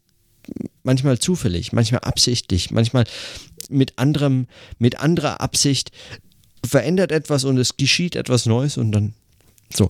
Manchmal 0.84 1.20
zufällig, 1.20 1.72
manchmal 1.72 2.02
absichtlich, 2.02 2.72
manchmal 2.72 3.06
mit 3.70 3.98
anderem, 3.98 4.48
mit 4.80 5.00
anderer 5.00 5.40
Absicht 5.40 5.92
verändert 6.66 7.12
etwas 7.12 7.44
und 7.46 7.58
es 7.58 7.78
geschieht 7.78 8.16
etwas 8.16 8.46
Neues 8.46 8.78
und 8.78 8.92
dann 8.92 9.14
so. 9.74 9.90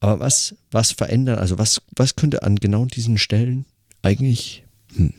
Aber 0.00 0.20
was, 0.20 0.54
was 0.70 0.92
verändern, 0.92 1.38
also 1.38 1.58
was, 1.58 1.82
was 1.96 2.14
könnte 2.14 2.42
an 2.42 2.56
genau 2.56 2.84
diesen 2.84 3.18
Stellen 3.18 3.64
eigentlich, 4.02 4.64
hm. 4.94 5.14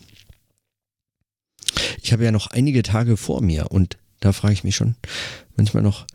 Ich 2.01 2.13
habe 2.13 2.23
ja 2.23 2.31
noch 2.31 2.47
einige 2.47 2.83
Tage 2.83 3.17
vor 3.17 3.41
mir 3.41 3.71
und 3.71 3.97
da 4.19 4.31
frage 4.31 4.53
ich 4.53 4.63
mich 4.63 4.75
schon 4.75 4.95
manchmal 5.55 5.81
noch, 5.83 6.05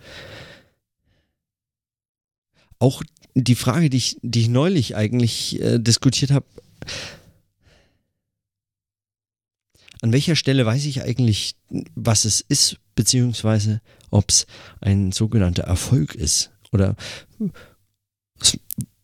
auch 2.80 3.02
die 3.34 3.54
Frage, 3.54 3.90
die 3.90 3.98
ich, 3.98 4.16
die 4.22 4.40
ich 4.40 4.48
neulich 4.48 4.96
eigentlich 4.96 5.60
äh, 5.60 5.78
diskutiert 5.78 6.32
habe, 6.32 6.46
an 10.02 10.12
welcher 10.12 10.34
Stelle 10.34 10.66
weiß 10.66 10.86
ich 10.86 11.02
eigentlich, 11.02 11.56
was 11.94 12.24
es 12.24 12.40
ist, 12.40 12.78
beziehungsweise 12.94 13.80
ob 14.10 14.30
es 14.30 14.46
ein 14.80 15.12
sogenannter 15.12 15.64
Erfolg 15.64 16.14
ist? 16.14 16.50
Oder 16.72 16.96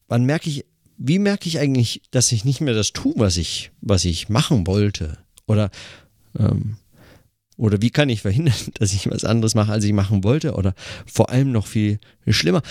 wann 0.08 0.24
merke 0.24 0.48
ich, 0.48 0.64
wie 0.96 1.18
merke 1.18 1.48
ich 1.48 1.58
eigentlich, 1.58 2.02
dass 2.10 2.32
ich 2.32 2.44
nicht 2.44 2.60
mehr 2.60 2.74
das 2.74 2.92
tue, 2.92 3.14
was 3.16 3.36
ich, 3.36 3.70
was 3.80 4.04
ich 4.04 4.28
machen 4.28 4.66
wollte? 4.66 5.18
Oder, 5.46 5.70
ähm, 6.38 6.76
oder 7.58 7.82
wie 7.82 7.90
kann 7.90 8.08
ich 8.08 8.22
verhindern, 8.22 8.54
dass 8.74 8.94
ich 8.94 9.10
was 9.10 9.24
anderes 9.24 9.54
mache, 9.54 9.72
als 9.72 9.84
ich 9.84 9.92
machen 9.92 10.24
wollte? 10.24 10.54
Oder 10.54 10.74
vor 11.04 11.30
allem 11.30 11.52
noch 11.52 11.66
viel 11.66 11.98
schlimmer, 12.26 12.62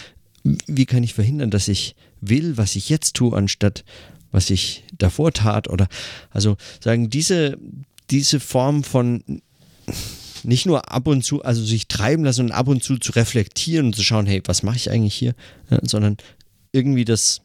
wie 0.67 0.85
kann 0.85 1.03
ich 1.03 1.13
verhindern, 1.13 1.49
dass 1.49 1.67
ich 1.67 1.95
will, 2.21 2.57
was 2.57 2.75
ich 2.75 2.89
jetzt 2.89 3.15
tue, 3.15 3.35
anstatt 3.35 3.83
was 4.31 4.49
ich 4.49 4.83
davor 4.97 5.31
tat? 5.31 5.69
Oder 5.69 5.87
also 6.29 6.57
sagen, 6.83 7.09
diese, 7.09 7.57
diese 8.09 8.39
Form 8.39 8.83
von 8.83 9.23
nicht 10.43 10.65
nur 10.65 10.91
ab 10.91 11.07
und 11.07 11.23
zu, 11.23 11.43
also 11.43 11.63
sich 11.63 11.87
treiben 11.87 12.23
lassen 12.23 12.45
und 12.45 12.51
ab 12.51 12.67
und 12.67 12.83
zu 12.83 12.97
zu 12.97 13.13
reflektieren 13.13 13.87
und 13.87 13.95
zu 13.95 14.03
schauen, 14.03 14.27
hey, 14.27 14.41
was 14.45 14.61
mache 14.61 14.77
ich 14.77 14.91
eigentlich 14.91 15.15
hier, 15.15 15.33
ja, 15.69 15.79
sondern 15.83 16.17
irgendwie 16.71 17.05
das 17.05 17.41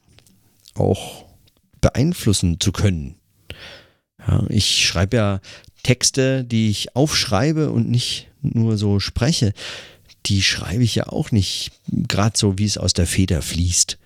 auch 0.74 1.24
beeinflussen 1.80 2.60
zu 2.60 2.72
können. 2.72 3.14
Ja, 4.18 4.44
ich 4.50 4.86
schreibe 4.86 5.16
ja 5.16 5.40
Texte, 5.82 6.44
die 6.44 6.68
ich 6.68 6.94
aufschreibe 6.94 7.70
und 7.70 7.88
nicht 7.88 8.28
nur 8.42 8.76
so 8.76 9.00
spreche 9.00 9.54
die 10.26 10.42
schreibe 10.42 10.82
ich 10.82 10.94
ja 10.94 11.06
auch 11.06 11.32
nicht 11.32 11.72
gerade 11.86 12.38
so, 12.38 12.58
wie 12.58 12.64
es 12.64 12.78
aus 12.78 12.92
der 12.92 13.06
Feder 13.06 13.42
fließt, 13.42 13.98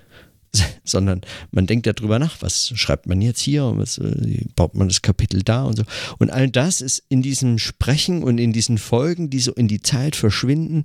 sondern 0.85 1.23
man 1.51 1.67
denkt 1.67 1.87
ja 1.87 1.93
drüber 1.93 2.19
nach, 2.19 2.41
was 2.41 2.73
schreibt 2.77 3.07
man 3.07 3.21
jetzt 3.21 3.41
hier 3.41 3.65
und 3.65 3.79
was 3.79 3.99
äh, 3.99 4.45
baut 4.55 4.75
man 4.75 4.89
das 4.89 5.03
Kapitel 5.03 5.43
da 5.43 5.65
und 5.65 5.77
so. 5.77 5.85
Und 6.19 6.31
all 6.31 6.49
das 6.49 6.81
ist 6.81 7.03
in 7.09 7.23
diesem 7.23 7.59
Sprechen 7.59 8.23
und 8.23 8.39
in 8.39 8.53
diesen 8.53 8.79
Folgen, 8.79 9.31
die 9.31 9.41
so 9.41 9.53
in 9.53 9.69
die 9.69 9.83
Zeit 9.83 10.17
verschwinden, 10.17 10.85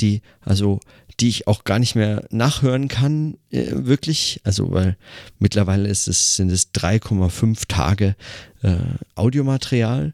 die 0.00 0.22
also 0.40 0.80
die 1.20 1.28
ich 1.28 1.46
auch 1.46 1.64
gar 1.64 1.78
nicht 1.78 1.94
mehr 1.94 2.24
nachhören 2.30 2.88
kann, 2.88 3.38
äh, 3.50 3.66
wirklich. 3.70 4.40
Also, 4.44 4.70
weil 4.72 4.96
mittlerweile 5.38 5.88
ist 5.88 6.08
es, 6.08 6.36
sind 6.36 6.50
es 6.50 6.74
3,5 6.74 7.68
Tage 7.68 8.16
äh, 8.62 8.76
Audiomaterial. 9.14 10.12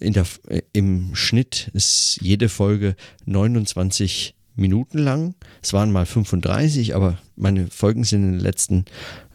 Der, 0.00 0.26
im 0.72 1.14
Schnitt 1.14 1.70
ist 1.74 2.18
jede 2.20 2.48
Folge 2.48 2.96
29 3.26 4.34
Minuten 4.58 4.98
lang. 4.98 5.34
Es 5.62 5.72
waren 5.72 5.92
mal 5.92 6.04
35, 6.04 6.94
aber 6.94 7.18
meine 7.36 7.68
Folgen 7.68 8.04
sind 8.04 8.24
in 8.24 8.32
den 8.32 8.40
letzten 8.40 8.84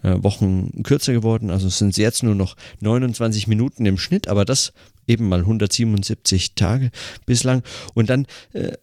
äh, 0.03 0.21
Wochen 0.21 0.83
kürzer 0.83 1.13
geworden. 1.13 1.49
Also 1.49 1.69
sind 1.69 1.89
es 1.89 1.97
jetzt 1.97 2.23
nur 2.23 2.35
noch 2.35 2.55
29 2.81 3.47
Minuten 3.47 3.85
im 3.85 3.97
Schnitt, 3.97 4.27
aber 4.27 4.45
das 4.45 4.73
eben 5.07 5.29
mal 5.29 5.39
177 5.39 6.55
Tage 6.55 6.91
bislang. 7.25 7.63
Und 7.93 8.09
dann, 8.09 8.27
äh, 8.51 8.73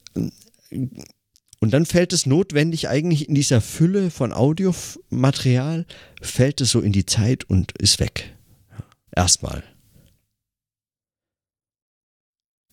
und 0.71 1.71
dann 1.73 1.85
fällt 1.85 2.13
es 2.13 2.27
notwendig 2.27 2.89
eigentlich 2.89 3.29
in 3.29 3.35
dieser 3.35 3.61
Fülle 3.61 4.11
von 4.11 4.33
Audiomaterial, 4.33 5.85
fällt 6.23 6.61
es 6.63 6.71
so 6.71 6.81
in 6.81 6.93
die 6.93 7.07
Zeit 7.07 7.45
und 7.45 7.73
ist 7.73 8.01
weg. 8.01 8.35
Erstmal. 9.15 9.63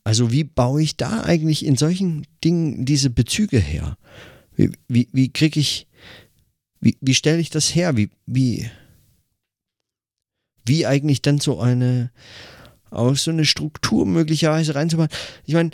Also 0.07 0.31
wie 0.31 0.45
baue 0.45 0.81
ich 0.81 0.95
da 0.95 1.23
eigentlich 1.23 1.65
in 1.65 1.75
solchen 1.75 2.25
Dingen 2.41 2.85
diese 2.85 3.09
Bezüge 3.09 3.59
her? 3.59 3.97
Wie, 4.55 4.71
wie, 4.87 5.09
wie 5.11 5.33
kriege 5.33 5.59
ich, 5.59 5.85
wie, 6.79 6.95
wie 7.01 7.13
stelle 7.13 7.39
ich 7.39 7.49
das 7.49 7.75
her? 7.75 7.97
Wie, 7.97 8.09
wie, 8.25 8.71
wie 10.63 10.85
eigentlich 10.85 11.21
dann 11.21 11.41
so 11.41 11.59
eine, 11.59 12.09
auch 12.89 13.17
so 13.17 13.31
eine 13.31 13.43
Struktur 13.43 14.05
möglicherweise 14.05 14.75
reinzubauen? 14.75 15.09
Ich 15.45 15.55
meine, 15.55 15.71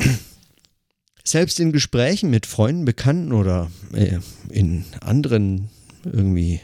selbst 1.24 1.60
in 1.60 1.70
Gesprächen 1.70 2.30
mit 2.30 2.46
Freunden, 2.46 2.84
Bekannten 2.84 3.32
oder 3.32 3.70
äh, 3.92 4.18
in 4.48 4.86
anderen 5.02 5.68
irgendwie 6.02 6.58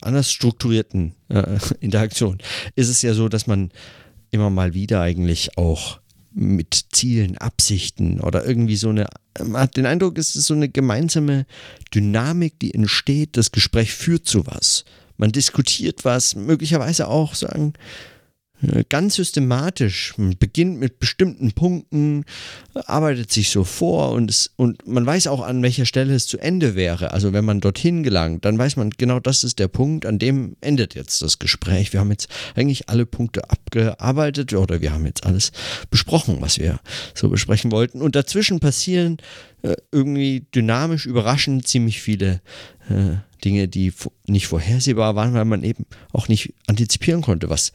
anders 0.00 0.32
strukturierten 0.32 1.14
äh, 1.28 1.60
Interaktionen 1.78 2.38
ist 2.74 2.88
es 2.88 3.00
ja 3.02 3.14
so, 3.14 3.28
dass 3.28 3.46
man 3.46 3.70
immer 4.32 4.50
mal 4.50 4.74
wieder 4.74 5.00
eigentlich 5.02 5.56
auch 5.56 6.00
mit 6.38 6.86
Zielen, 6.92 7.36
Absichten 7.38 8.20
oder 8.20 8.46
irgendwie 8.46 8.76
so 8.76 8.90
eine, 8.90 9.08
man 9.44 9.62
hat 9.62 9.76
den 9.76 9.86
Eindruck, 9.86 10.16
es 10.18 10.36
ist 10.36 10.46
so 10.46 10.54
eine 10.54 10.68
gemeinsame 10.68 11.46
Dynamik, 11.92 12.60
die 12.60 12.72
entsteht, 12.72 13.36
das 13.36 13.50
Gespräch 13.50 13.92
führt 13.92 14.26
zu 14.26 14.46
was. 14.46 14.84
Man 15.16 15.32
diskutiert 15.32 16.04
was, 16.04 16.36
möglicherweise 16.36 17.08
auch 17.08 17.34
sagen, 17.34 17.72
ganz 18.88 19.14
systematisch, 19.14 20.14
beginnt 20.38 20.80
mit 20.80 20.98
bestimmten 20.98 21.52
Punkten, 21.52 22.24
arbeitet 22.74 23.30
sich 23.30 23.50
so 23.50 23.62
vor 23.62 24.10
und, 24.12 24.30
es, 24.30 24.50
und 24.56 24.86
man 24.86 25.06
weiß 25.06 25.28
auch, 25.28 25.42
an 25.42 25.62
welcher 25.62 25.86
Stelle 25.86 26.14
es 26.14 26.26
zu 26.26 26.38
Ende 26.38 26.74
wäre. 26.74 27.12
Also 27.12 27.32
wenn 27.32 27.44
man 27.44 27.60
dorthin 27.60 28.02
gelangt, 28.02 28.44
dann 28.44 28.58
weiß 28.58 28.76
man, 28.76 28.90
genau 28.90 29.20
das 29.20 29.44
ist 29.44 29.60
der 29.60 29.68
Punkt, 29.68 30.06
an 30.06 30.18
dem 30.18 30.56
endet 30.60 30.94
jetzt 30.96 31.22
das 31.22 31.38
Gespräch. 31.38 31.92
Wir 31.92 32.00
haben 32.00 32.10
jetzt 32.10 32.28
eigentlich 32.56 32.88
alle 32.88 33.06
Punkte 33.06 33.48
abgearbeitet 33.48 34.52
oder 34.52 34.80
wir 34.80 34.92
haben 34.92 35.06
jetzt 35.06 35.24
alles 35.24 35.52
besprochen, 35.90 36.38
was 36.40 36.58
wir 36.58 36.80
so 37.14 37.28
besprechen 37.28 37.70
wollten. 37.70 38.02
Und 38.02 38.16
dazwischen 38.16 38.58
passieren 38.58 39.18
äh, 39.62 39.76
irgendwie 39.92 40.46
dynamisch, 40.54 41.06
überraschend 41.06 41.66
ziemlich 41.66 42.00
viele 42.00 42.40
äh, 42.90 43.18
Dinge, 43.44 43.68
die 43.68 43.92
nicht 44.26 44.48
vorhersehbar 44.48 45.14
waren, 45.14 45.34
weil 45.34 45.44
man 45.44 45.62
eben 45.62 45.86
auch 46.12 46.28
nicht 46.28 46.54
antizipieren 46.66 47.22
konnte, 47.22 47.48
was 47.48 47.72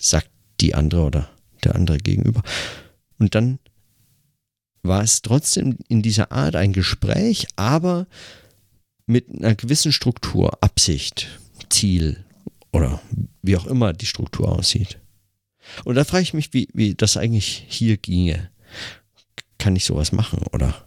sagt 0.00 0.30
die 0.60 0.74
andere 0.74 1.02
oder 1.02 1.30
der 1.64 1.74
andere 1.74 1.98
gegenüber. 1.98 2.42
Und 3.18 3.34
dann 3.34 3.58
war 4.82 5.02
es 5.02 5.22
trotzdem 5.22 5.76
in 5.88 6.02
dieser 6.02 6.32
Art 6.32 6.56
ein 6.56 6.72
Gespräch, 6.72 7.46
aber 7.56 8.06
mit 9.06 9.28
einer 9.28 9.54
gewissen 9.54 9.92
Struktur, 9.92 10.62
Absicht, 10.62 11.28
Ziel 11.68 12.24
oder 12.72 13.00
wie 13.42 13.56
auch 13.56 13.66
immer 13.66 13.92
die 13.92 14.06
Struktur 14.06 14.50
aussieht. 14.50 14.98
Und 15.84 15.96
da 15.96 16.04
frage 16.04 16.22
ich 16.22 16.34
mich, 16.34 16.52
wie, 16.54 16.68
wie 16.72 16.94
das 16.94 17.16
eigentlich 17.16 17.64
hier 17.68 17.96
ginge. 17.96 18.50
Kann 19.58 19.76
ich 19.76 19.84
sowas 19.84 20.12
machen 20.12 20.42
oder? 20.52 20.86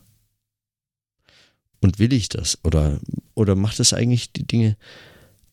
Und 1.80 2.00
will 2.00 2.14
ich 2.14 2.30
das? 2.30 2.58
Oder, 2.64 3.00
oder 3.36 3.56
macht 3.56 3.80
es 3.80 3.94
eigentlich 3.94 4.32
die 4.32 4.48
Dinge 4.48 4.78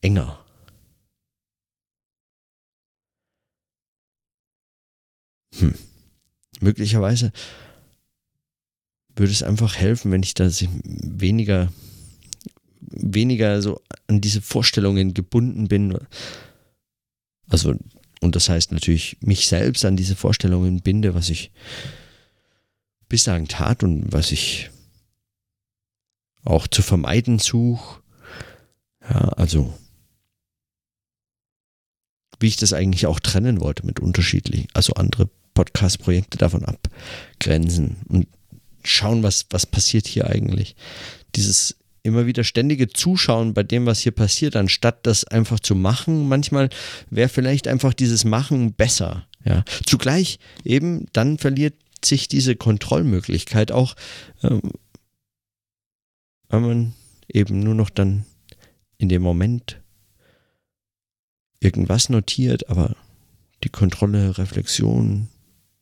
enger? 0.01 0.39
Hm. 5.57 5.75
Möglicherweise 6.59 7.31
würde 9.15 9.31
es 9.31 9.43
einfach 9.43 9.75
helfen, 9.75 10.11
wenn 10.11 10.23
ich 10.23 10.33
da 10.33 10.49
weniger, 10.83 11.71
weniger 12.79 13.61
so 13.61 13.81
an 14.07 14.21
diese 14.21 14.41
Vorstellungen 14.41 15.13
gebunden 15.13 15.67
bin. 15.67 15.97
Also, 17.49 17.75
und 18.21 18.35
das 18.35 18.49
heißt 18.49 18.71
natürlich, 18.71 19.17
mich 19.21 19.47
selbst 19.47 19.83
an 19.85 19.97
diese 19.97 20.15
Vorstellungen 20.15 20.81
binde, 20.81 21.13
was 21.13 21.29
ich 21.29 21.51
bislang 23.09 23.47
tat 23.47 23.83
und 23.83 24.13
was 24.13 24.31
ich 24.31 24.69
auch 26.43 26.67
zu 26.67 26.81
vermeiden 26.81 27.39
suche. 27.39 28.01
Ja, 29.01 29.29
also 29.29 29.77
wie 32.39 32.47
ich 32.47 32.57
das 32.57 32.73
eigentlich 32.73 33.05
auch 33.05 33.19
trennen 33.19 33.61
wollte 33.61 33.85
mit 33.85 33.99
unterschiedlichen, 33.99 34.67
also 34.73 34.93
andere 34.93 35.29
Podcast-Projekte 35.53 36.37
davon 36.37 36.65
abgrenzen 36.65 37.97
und 38.07 38.27
schauen, 38.83 39.23
was, 39.23 39.45
was 39.49 39.65
passiert 39.65 40.07
hier 40.07 40.27
eigentlich. 40.27 40.75
Dieses 41.35 41.75
immer 42.03 42.25
wieder 42.25 42.43
ständige 42.43 42.87
Zuschauen 42.87 43.53
bei 43.53 43.63
dem, 43.63 43.85
was 43.85 43.99
hier 43.99 44.11
passiert, 44.11 44.55
anstatt 44.55 45.05
das 45.05 45.23
einfach 45.23 45.59
zu 45.59 45.75
machen. 45.75 46.27
Manchmal 46.27 46.69
wäre 47.09 47.29
vielleicht 47.29 47.67
einfach 47.67 47.93
dieses 47.93 48.25
Machen 48.25 48.73
besser. 48.73 49.27
Ja. 49.45 49.63
Zugleich 49.85 50.39
eben, 50.63 51.05
dann 51.13 51.37
verliert 51.37 51.75
sich 52.03 52.27
diese 52.27 52.55
Kontrollmöglichkeit 52.55 53.71
auch, 53.71 53.95
ähm, 54.43 54.61
weil 56.49 56.59
man 56.61 56.93
eben 57.27 57.59
nur 57.59 57.75
noch 57.75 57.89
dann 57.89 58.25
in 58.97 59.09
dem 59.09 59.21
Moment 59.21 59.81
irgendwas 61.59 62.09
notiert, 62.09 62.69
aber 62.69 62.95
die 63.63 63.69
Kontrolle, 63.69 64.37
Reflexion, 64.37 65.29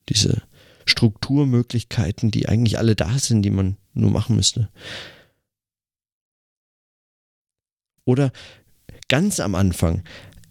diese 0.09 0.41
Strukturmöglichkeiten, 0.85 2.31
die 2.31 2.49
eigentlich 2.49 2.77
alle 2.77 2.95
da 2.95 3.17
sind, 3.19 3.43
die 3.43 3.51
man 3.51 3.77
nur 3.93 4.11
machen 4.11 4.35
müsste. 4.35 4.69
Oder 8.05 8.31
ganz 9.07 9.39
am 9.39 9.55
Anfang, 9.55 10.03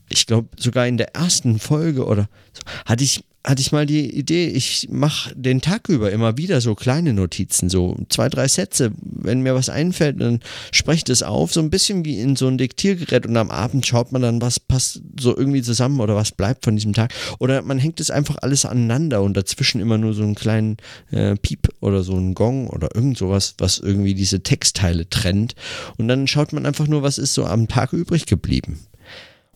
ich 0.09 0.27
glaube 0.27 0.49
sogar 0.57 0.87
in 0.87 0.97
der 0.97 1.15
ersten 1.15 1.59
Folge 1.59 2.07
oder 2.07 2.29
so, 2.53 2.63
hatte 2.87 3.05
ich 3.05 3.25
hatte 3.49 3.63
ich 3.63 3.73
mal 3.73 3.87
die 3.87 4.15
Idee, 4.15 4.49
ich 4.49 4.89
mache 4.91 5.35
den 5.35 5.63
Tag 5.63 5.89
über 5.89 6.13
immer 6.13 6.37
wieder 6.37 6.61
so 6.61 6.75
kleine 6.75 7.15
Notizen, 7.15 7.71
so 7.71 7.97
zwei, 8.11 8.29
drei 8.29 8.47
Sätze. 8.47 8.93
Wenn 9.01 9.41
mir 9.41 9.55
was 9.55 9.71
einfällt, 9.71 10.21
dann 10.21 10.41
spreche 10.71 10.99
ich 10.99 11.05
das 11.05 11.23
auf, 11.23 11.55
so 11.55 11.61
ein 11.61 11.71
bisschen 11.71 12.05
wie 12.05 12.21
in 12.21 12.37
so 12.37 12.47
ein 12.47 12.59
Diktiergerät 12.59 13.25
und 13.25 13.39
am 13.39 13.51
Abend 13.51 13.87
schaut 13.87 14.13
man 14.13 14.21
dann, 14.21 14.43
was 14.43 14.61
passt 14.61 15.01
so 15.19 15.35
irgendwie 15.35 15.63
zusammen 15.63 16.01
oder 16.01 16.15
was 16.15 16.33
bleibt 16.33 16.67
von 16.67 16.77
diesem 16.77 16.93
Tag. 16.93 17.15
Oder 17.39 17.63
man 17.63 17.79
hängt 17.79 18.01
es 18.01 18.11
einfach 18.11 18.37
alles 18.43 18.67
aneinander 18.67 19.23
und 19.23 19.35
dazwischen 19.35 19.81
immer 19.81 19.97
nur 19.97 20.13
so 20.13 20.25
einen 20.25 20.35
kleinen 20.35 20.77
äh, 21.11 21.35
Piep 21.37 21.71
oder 21.81 22.03
so 22.03 22.17
einen 22.17 22.35
Gong 22.35 22.69
oder 22.69 22.91
irgend 22.95 23.17
sowas, 23.17 23.55
was 23.57 23.79
irgendwie 23.79 24.13
diese 24.13 24.43
Textteile 24.43 25.09
trennt. 25.09 25.55
Und 25.97 26.09
dann 26.09 26.27
schaut 26.27 26.53
man 26.53 26.67
einfach 26.67 26.87
nur, 26.87 27.03
was 27.03 27.17
ist 27.17 27.33
so 27.33 27.47
am 27.47 27.67
Tag 27.67 27.95
übrig 27.95 28.27
geblieben. 28.27 28.79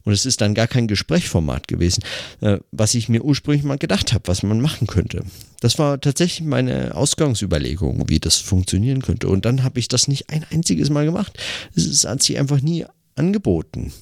Und 0.05 0.13
es 0.13 0.27
ist 0.27 0.41
dann 0.41 0.55
gar 0.55 0.67
kein 0.67 0.89
Gesprächsformat 0.89 1.69
gewesen, 1.69 2.03
äh, 2.41 2.59
was 2.71 2.95
ich 2.95 3.09
mir 3.09 3.23
ursprünglich 3.23 3.65
mal 3.65 3.79
gedacht 3.79 4.13
habe, 4.13 4.27
was 4.27 4.43
man 4.43 4.61
machen 4.61 4.87
könnte. 4.87 5.25
Das 5.61 5.79
war 5.79 6.01
tatsächlich 6.01 6.47
meine 6.47 6.95
Ausgangsüberlegung, 6.95 8.09
wie 8.09 8.19
das 8.19 8.37
funktionieren 8.39 9.03
könnte. 9.03 9.29
Und 9.29 9.45
dann 9.45 9.63
habe 9.63 9.79
ich 9.79 9.89
das 9.89 10.09
nicht 10.09 10.31
ein 10.31 10.45
einziges 10.51 10.91
Mal 10.91 11.05
gemacht. 11.05 11.39
Es 11.77 12.05
hat 12.05 12.23
sich 12.23 12.39
einfach 12.39 12.61
nie 12.61 12.85
angeboten. 13.15 13.93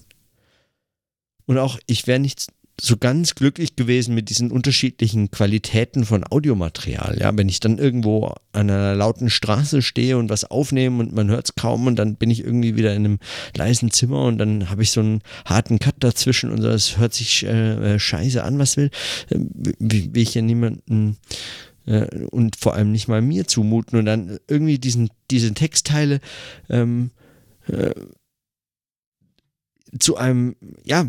Und 1.46 1.58
auch 1.58 1.78
ich 1.86 2.06
wäre 2.06 2.20
nicht 2.20 2.46
so 2.82 2.96
ganz 2.96 3.34
glücklich 3.34 3.76
gewesen 3.76 4.14
mit 4.14 4.30
diesen 4.30 4.50
unterschiedlichen 4.50 5.30
Qualitäten 5.30 6.04
von 6.04 6.24
Audiomaterial. 6.28 7.18
Ja, 7.18 7.36
wenn 7.36 7.48
ich 7.48 7.60
dann 7.60 7.78
irgendwo 7.78 8.34
an 8.52 8.70
einer 8.70 8.94
lauten 8.94 9.30
Straße 9.30 9.82
stehe 9.82 10.16
und 10.18 10.30
was 10.30 10.44
aufnehme 10.44 11.00
und 11.00 11.12
man 11.12 11.28
hört 11.28 11.46
es 11.46 11.54
kaum 11.54 11.86
und 11.86 11.96
dann 11.96 12.16
bin 12.16 12.30
ich 12.30 12.44
irgendwie 12.44 12.76
wieder 12.76 12.94
in 12.94 13.04
einem 13.04 13.18
leisen 13.56 13.90
Zimmer 13.90 14.24
und 14.24 14.38
dann 14.38 14.70
habe 14.70 14.82
ich 14.82 14.90
so 14.90 15.00
einen 15.00 15.22
harten 15.44 15.78
Cut 15.78 15.96
dazwischen 16.00 16.50
und 16.50 16.62
das 16.62 16.98
hört 16.98 17.14
sich 17.14 17.44
äh, 17.44 17.94
äh 17.94 17.98
scheiße 17.98 18.42
an, 18.42 18.58
was 18.58 18.76
will, 18.76 18.90
äh, 19.30 19.38
will 19.78 20.10
ich 20.14 20.34
ja 20.34 20.42
niemanden 20.42 21.16
äh, 21.86 22.06
und 22.26 22.56
vor 22.56 22.74
allem 22.74 22.92
nicht 22.92 23.08
mal 23.08 23.22
mir 23.22 23.46
zumuten 23.46 23.98
und 23.98 24.06
dann 24.06 24.38
irgendwie 24.48 24.78
diesen, 24.78 25.10
diese 25.30 25.52
Textteile 25.54 26.20
ähm, 26.68 27.10
äh, 27.66 27.92
zu 29.98 30.16
einem, 30.16 30.56
ja, 30.84 31.06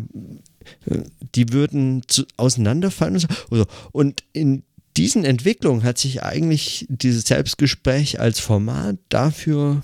die 1.34 1.52
würden 1.52 2.02
zu, 2.08 2.24
auseinanderfallen 2.36 3.14
und 3.50 3.58
so. 3.58 3.66
Und 3.92 4.24
in 4.32 4.64
diesen 4.96 5.24
Entwicklungen 5.24 5.84
hat 5.84 5.98
sich 5.98 6.22
eigentlich 6.22 6.86
dieses 6.88 7.24
Selbstgespräch 7.24 8.20
als 8.20 8.40
Format 8.40 8.98
dafür 9.08 9.82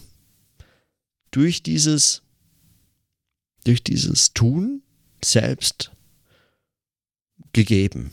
durch 1.31 1.63
dieses, 1.63 2.23
durch 3.65 3.83
dieses 3.83 4.33
Tun 4.35 4.83
selbst 5.25 5.93
gegeben. 7.53 8.13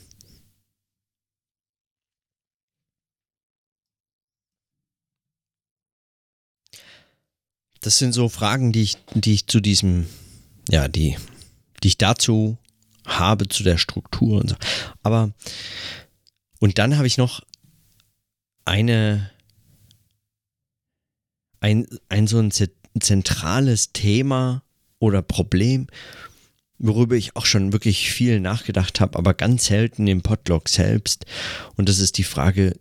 Das 7.82 8.00
sind 8.00 8.14
so 8.14 8.30
Fragen, 8.30 8.72
die 8.72 8.82
ich, 8.82 8.98
die 9.14 9.34
ich 9.34 9.46
zu 9.46 9.60
diesem, 9.60 10.08
ja, 10.70 10.88
die 10.88 11.18
die 11.84 11.90
ich 11.90 11.98
dazu 11.98 12.58
habe, 13.06 13.48
zu 13.48 13.64
der 13.64 13.78
Struktur 13.78 14.42
und 14.42 14.50
so. 14.50 14.56
Aber, 15.04 15.32
und 16.60 16.78
dann 16.78 16.98
habe 16.98 17.08
ich 17.08 17.18
noch 17.18 17.42
eine, 18.66 19.32
ein, 21.60 21.88
ein 22.10 22.28
so 22.28 22.40
ein 22.40 22.52
zentrales 22.52 23.94
Thema 23.94 24.64
oder 25.00 25.22
Problem, 25.22 25.88
worüber 26.78 27.16
ich 27.16 27.36
auch 27.36 27.46
schon 27.46 27.74
wirklich 27.74 28.12
viel 28.12 28.40
nachgedacht 28.40 29.00
habe, 29.00 29.18
aber 29.18 29.34
ganz 29.34 29.66
selten 29.66 30.08
im 30.08 30.22
Podlog 30.22 30.68
selbst. 30.68 31.26
Und 31.76 31.90
das 31.90 32.00
ist 32.00 32.18
die 32.18 32.24
Frage, 32.24 32.80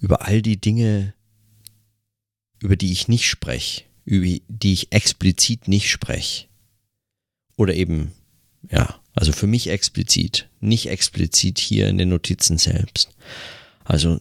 über 0.00 0.22
all 0.22 0.42
die 0.42 0.60
Dinge, 0.60 1.14
über 2.60 2.76
die 2.76 2.92
ich 2.92 3.08
nicht 3.08 3.28
spreche, 3.28 3.84
über 4.04 4.38
die 4.48 4.72
ich 4.72 4.92
explizit 4.92 5.68
nicht 5.68 5.90
spreche. 5.90 6.46
Oder 7.56 7.74
eben, 7.74 8.12
ja, 8.70 9.00
also 9.14 9.32
für 9.32 9.46
mich 9.46 9.68
explizit, 9.68 10.48
nicht 10.60 10.86
explizit 10.88 11.58
hier 11.58 11.88
in 11.88 11.98
den 11.98 12.08
Notizen 12.08 12.58
selbst. 12.58 13.10
Also 13.84 14.20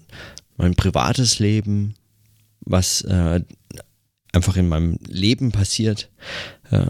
mein 0.58 0.76
privates 0.76 1.40
Leben, 1.40 1.96
was 2.62 3.02
äh, 3.02 3.42
einfach 4.34 4.58
in 4.58 4.68
meinem 4.68 4.98
Leben 5.08 5.52
passiert, 5.52 6.10
äh, 6.70 6.86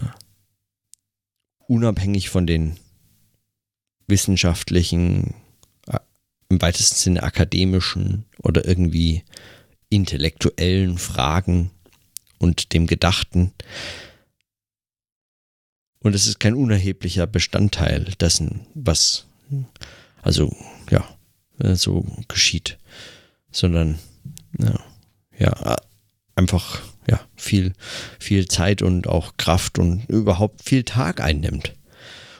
unabhängig 1.66 2.28
von 2.28 2.46
den 2.46 2.76
wissenschaftlichen, 4.06 5.34
äh, 5.86 5.98
im 6.48 6.60
weitesten 6.60 6.96
Sinne 6.96 7.22
akademischen 7.22 8.24
oder 8.38 8.66
irgendwie 8.66 9.24
intellektuellen 9.88 10.98
Fragen 10.98 11.70
und 12.38 12.72
dem 12.72 12.86
Gedachten. 12.86 13.52
Und 16.02 16.14
es 16.14 16.26
ist 16.26 16.40
kein 16.40 16.54
unerheblicher 16.54 17.26
Bestandteil 17.26 18.04
dessen, 18.20 18.66
was 18.74 19.26
also 20.22 20.54
ja 20.90 21.04
äh, 21.60 21.74
so 21.74 22.04
geschieht, 22.28 22.78
sondern 23.50 23.98
ja, 24.58 24.80
ja 25.38 25.76
einfach 26.34 26.82
ja 27.08 27.20
viel 27.36 27.72
viel 28.18 28.48
Zeit 28.48 28.82
und 28.82 29.06
auch 29.06 29.36
Kraft 29.36 29.78
und 29.78 30.08
überhaupt 30.08 30.62
viel 30.64 30.82
Tag 30.82 31.20
einnimmt. 31.20 31.74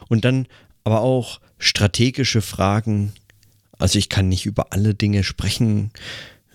Und 0.09 0.25
dann 0.25 0.47
aber 0.85 1.01
auch 1.01 1.41
strategische 1.59 2.43
Fragen. 2.43 3.13
Also 3.79 3.99
ich 3.99 4.09
kann 4.09 4.29
nicht 4.29 4.47
über 4.47 4.73
alle 4.73 4.95
Dinge 4.95 5.23
sprechen, 5.23 5.93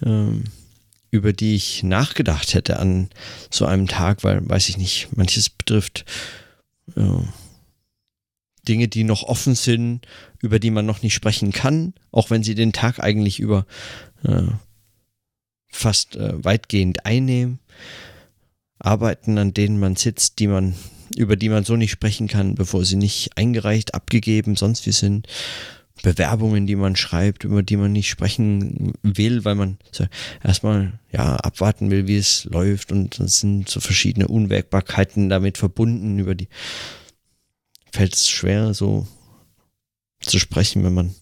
ähm, 0.04 0.46
über 1.12 1.32
die 1.32 1.56
ich 1.56 1.84
nachgedacht 1.84 2.54
hätte 2.54 2.80
an 2.80 3.10
so 3.50 3.66
einem 3.66 3.88
Tag, 3.88 4.24
weil, 4.24 4.48
weiß 4.48 4.70
ich 4.70 4.78
nicht, 4.78 5.08
manches 5.16 5.50
betrifft 5.50 6.06
äh, 6.96 7.24
Dinge, 8.68 8.88
die 8.88 9.04
noch 9.04 9.24
offen 9.24 9.56
sind, 9.56 10.08
über 10.40 10.60
die 10.60 10.72
man 10.72 10.86
noch 10.86 11.02
nicht 11.02 11.14
sprechen 11.14 11.52
kann, 11.52 11.94
auch 12.12 12.30
wenn 12.30 12.44
sie 12.44 12.56
den 12.56 12.74
Tag 12.74 13.00
eigentlich 13.00 13.40
über 13.40 13.66
äh, 14.24 14.44
fast 15.70 16.16
äh, 16.16 16.44
weitgehend 16.44 17.06
einnehmen. 17.06 17.60
Arbeiten, 18.80 19.38
an 19.38 19.54
denen 19.54 19.80
man 19.80 19.96
sitzt, 19.96 20.40
die 20.40 20.48
man 20.48 20.76
über 21.16 21.36
die 21.36 21.50
man 21.50 21.64
so 21.64 21.76
nicht 21.76 21.92
sprechen 21.92 22.28
kann, 22.28 22.56
bevor 22.56 22.84
sie 22.84 22.96
nicht 22.96 23.38
eingereicht, 23.38 23.94
abgegeben, 23.94 24.56
sonst 24.56 24.86
wie 24.86 24.92
sind. 24.92 25.28
Bewerbungen, 26.04 26.68
die 26.68 26.76
man 26.76 26.96
schreibt, 26.96 27.44
über 27.44 27.64
die 27.64 27.78
man 27.78 27.92
nicht 27.92 28.10
sprechen 28.10 28.94
will, 29.02 29.46
weil 29.46 29.56
man 29.56 29.78
erstmal 30.44 31.00
ja 31.12 31.36
abwarten 31.38 31.90
will, 31.90 32.08
wie 32.08 32.18
es 32.18 32.46
läuft 32.46 32.92
und 32.92 33.20
es 33.20 33.40
sind 33.40 33.70
so 33.70 33.80
verschiedene 33.80 34.28
Unwägbarkeiten 34.28 35.30
damit 35.30 35.58
verbunden, 35.58 36.20
über 36.20 36.36
die 36.36 36.48
fällt 37.92 38.16
es 38.16 38.30
schwer 38.30 38.74
so 38.74 39.08
zu 40.22 40.40
sprechen, 40.40 40.84
wenn 40.84 40.94
man 40.94 41.16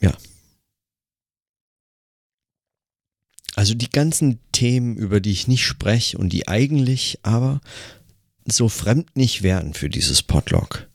ja 0.00 0.12
also 3.54 3.74
die 3.74 3.90
ganzen 3.90 4.38
Themen, 4.52 4.96
über 4.96 5.20
die 5.20 5.32
ich 5.32 5.48
nicht 5.48 5.64
spreche 5.64 6.18
und 6.18 6.32
die 6.32 6.46
eigentlich 6.46 7.18
aber 7.22 7.60
so 8.44 8.68
fremd 8.68 9.16
nicht 9.16 9.42
werden 9.42 9.74
für 9.74 9.88
dieses 9.88 10.22
Podlog. 10.22 10.88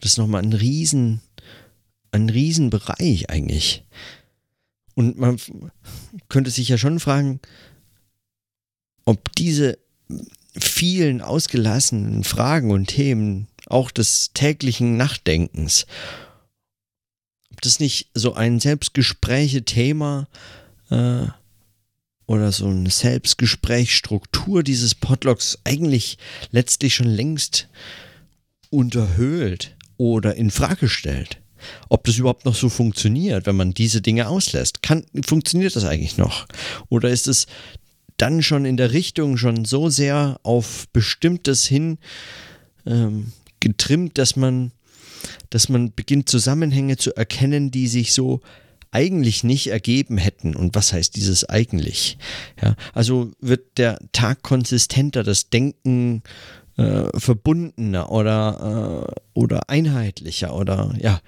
Das 0.00 0.12
ist 0.12 0.18
nochmal 0.18 0.42
ein 0.42 0.52
riesen, 0.52 1.22
ein 2.14 2.30
Riesenbereich 2.30 3.28
eigentlich. 3.28 3.84
Und 4.94 5.18
man 5.18 5.38
könnte 6.28 6.50
sich 6.50 6.68
ja 6.68 6.78
schon 6.78 7.00
fragen, 7.00 7.40
ob 9.04 9.34
diese 9.34 9.78
vielen 10.56 11.20
ausgelassenen 11.20 12.22
Fragen 12.24 12.70
und 12.70 12.86
Themen 12.86 13.48
auch 13.66 13.90
des 13.90 14.32
täglichen 14.34 14.96
Nachdenkens, 14.96 15.86
ob 17.50 17.60
das 17.60 17.80
nicht 17.80 18.10
so 18.14 18.34
ein 18.34 18.60
Selbstgespräche-Thema 18.60 20.28
äh, 20.90 21.26
oder 22.26 22.52
so 22.52 22.68
eine 22.68 22.90
Selbstgesprächsstruktur 22.90 24.62
dieses 24.62 24.94
Podlogs 24.94 25.58
eigentlich 25.64 26.18
letztlich 26.52 26.94
schon 26.94 27.08
längst 27.08 27.68
unterhöhlt 28.70 29.76
oder 29.96 30.36
in 30.36 30.50
Frage 30.50 30.88
stellt. 30.88 31.40
Ob 31.88 32.04
das 32.04 32.18
überhaupt 32.18 32.44
noch 32.44 32.54
so 32.54 32.68
funktioniert, 32.68 33.46
wenn 33.46 33.56
man 33.56 33.74
diese 33.74 34.00
Dinge 34.00 34.28
auslässt. 34.28 34.82
Kann, 34.82 35.04
funktioniert 35.24 35.74
das 35.76 35.84
eigentlich 35.84 36.16
noch? 36.16 36.46
Oder 36.88 37.10
ist 37.10 37.28
es 37.28 37.46
dann 38.16 38.42
schon 38.42 38.64
in 38.64 38.76
der 38.76 38.92
Richtung 38.92 39.36
schon 39.36 39.64
so 39.64 39.88
sehr 39.88 40.38
auf 40.42 40.86
Bestimmtes 40.92 41.66
hin 41.66 41.98
ähm, 42.86 43.32
getrimmt, 43.60 44.18
dass 44.18 44.36
man, 44.36 44.72
dass 45.50 45.68
man 45.68 45.92
beginnt 45.92 46.28
Zusammenhänge 46.28 46.96
zu 46.96 47.16
erkennen, 47.16 47.70
die 47.70 47.88
sich 47.88 48.12
so 48.12 48.40
eigentlich 48.90 49.42
nicht 49.42 49.66
ergeben 49.66 50.18
hätten. 50.18 50.54
Und 50.54 50.76
was 50.76 50.92
heißt 50.92 51.16
dieses 51.16 51.48
eigentlich? 51.48 52.16
Ja, 52.62 52.76
also 52.92 53.32
wird 53.40 53.76
der 53.76 53.98
Tag 54.12 54.42
konsistenter, 54.42 55.24
das 55.24 55.50
Denken 55.50 56.18
äh, 56.18 56.28
verbundener 56.76 58.10
oder, 58.10 59.06
äh, 59.08 59.20
oder 59.34 59.68
einheitlicher 59.68 60.54
oder 60.54 60.92
ja, 60.98 61.20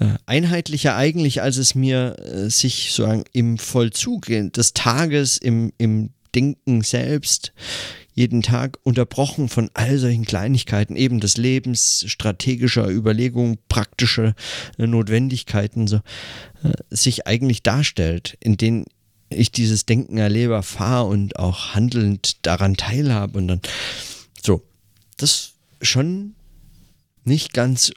äh, 0.00 0.14
einheitlicher 0.26 0.96
eigentlich, 0.96 1.42
als 1.42 1.56
es 1.56 1.74
mir 1.74 2.16
äh, 2.18 2.50
sich 2.50 2.92
sozusagen 2.92 3.24
im 3.32 3.58
Vollzug 3.58 4.26
des 4.26 4.72
Tages, 4.72 5.38
im, 5.38 5.72
im 5.78 6.10
Denken 6.34 6.82
selbst 6.82 7.52
jeden 8.14 8.42
Tag 8.42 8.78
unterbrochen 8.82 9.48
von 9.48 9.70
all 9.74 9.98
solchen 9.98 10.24
Kleinigkeiten, 10.24 10.96
eben 10.96 11.20
des 11.20 11.36
Lebens, 11.36 12.04
strategischer 12.08 12.88
Überlegungen, 12.88 13.58
praktischer 13.68 14.34
äh, 14.78 14.86
Notwendigkeiten, 14.86 15.86
so, 15.86 15.96
äh, 15.96 16.72
sich 16.90 17.26
eigentlich 17.26 17.62
darstellt, 17.62 18.36
in 18.40 18.56
denen 18.56 18.86
ich 19.30 19.50
dieses 19.52 19.86
Denken 19.86 20.18
erlebe, 20.18 20.54
erfahre 20.54 21.06
und 21.06 21.38
auch 21.38 21.74
handelnd 21.74 22.44
daran 22.44 22.76
teilhabe 22.76 23.38
und 23.38 23.48
dann 23.48 23.60
das 25.16 25.52
schon 25.80 26.34
nicht 27.24 27.52
ganz, 27.52 27.92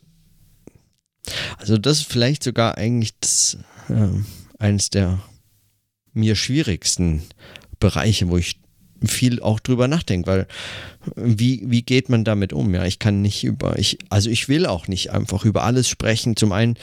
also 1.58 1.78
das 1.78 2.00
ist 2.00 2.12
vielleicht 2.12 2.44
sogar 2.44 2.78
eigentlich 2.78 3.18
das, 3.20 3.58
äh, 3.90 4.08
eines 4.60 4.90
der 4.90 5.22
mir 6.14 6.36
schwierigsten 6.36 7.24
Bereiche, 7.80 8.30
wo 8.30 8.38
ich 8.38 8.60
viel 9.04 9.42
auch 9.42 9.60
drüber 9.60 9.88
nachdenke, 9.88 10.28
weil 10.28 10.48
wie, 11.16 11.64
wie 11.66 11.84
geht 11.84 12.10
man 12.10 12.24
damit 12.24 12.54
um? 12.54 12.74
Ja, 12.74 12.86
ich 12.86 12.98
kann 12.98 13.22
nicht 13.22 13.44
über, 13.44 13.78
ich, 13.78 14.00
also 14.10 14.30
ich 14.30 14.48
will 14.48 14.66
auch 14.66 14.88
nicht 14.88 15.12
einfach 15.12 15.46
über 15.46 15.64
alles 15.64 15.88
sprechen. 15.88 16.36
Zum 16.36 16.52
einen, 16.52 16.76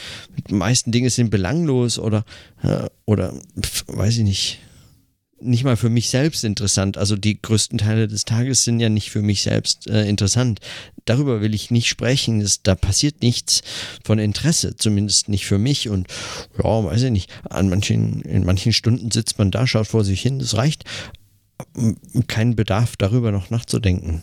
die 0.49 0.55
meisten 0.55 0.93
Dinge 0.93 1.11
sind 1.11 1.31
belanglos 1.31 1.99
oder, 1.99 2.25
äh, 2.63 2.89
oder 3.05 3.35
weiß 3.87 4.19
ich 4.19 4.25
nicht, 4.25 4.59
nicht 5.43 5.65
mal 5.65 5.77
für 5.77 5.91
mich 5.91 6.11
selbst 6.11 6.45
interessant. 6.45 6.99
Also 6.99 7.17
die 7.17 7.41
größten 7.41 7.79
Teile 7.79 8.09
des 8.09 8.25
Tages 8.25 8.65
sind 8.65 8.81
ja 8.81 8.89
nicht 8.89 9.11
für 9.11 9.23
mich 9.23 9.43
selbst 9.43 9.89
äh, 9.89 10.09
interessant. 10.09 10.61
Darüber 11.05 11.41
will 11.41 11.55
ich 11.55 11.71
nicht 11.71 11.89
sprechen. 11.89 12.41
Das, 12.41 12.63
da 12.63 12.75
passiert 12.75 13.23
nichts 13.23 13.63
von 14.05 14.19
Interesse, 14.19 14.77
zumindest 14.77 15.29
nicht 15.29 15.47
für 15.47 15.59
mich. 15.59 15.89
Und 15.89 16.09
ja, 16.59 16.85
weiß 16.85 17.03
ich 17.03 17.11
nicht. 17.11 17.31
An 17.49 17.69
manchen, 17.69 18.23
in 18.23 18.45
manchen 18.45 18.73
Stunden 18.73 19.11
sitzt 19.11 19.39
man 19.39 19.51
da, 19.51 19.67
schaut 19.67 19.87
vor 19.87 20.05
sich 20.05 20.21
hin, 20.21 20.39
das 20.39 20.57
reicht 20.57 20.85
keinen 22.27 22.57
Bedarf 22.57 22.97
darüber 22.97 23.31
noch 23.31 23.51
nachzudenken. 23.51 24.23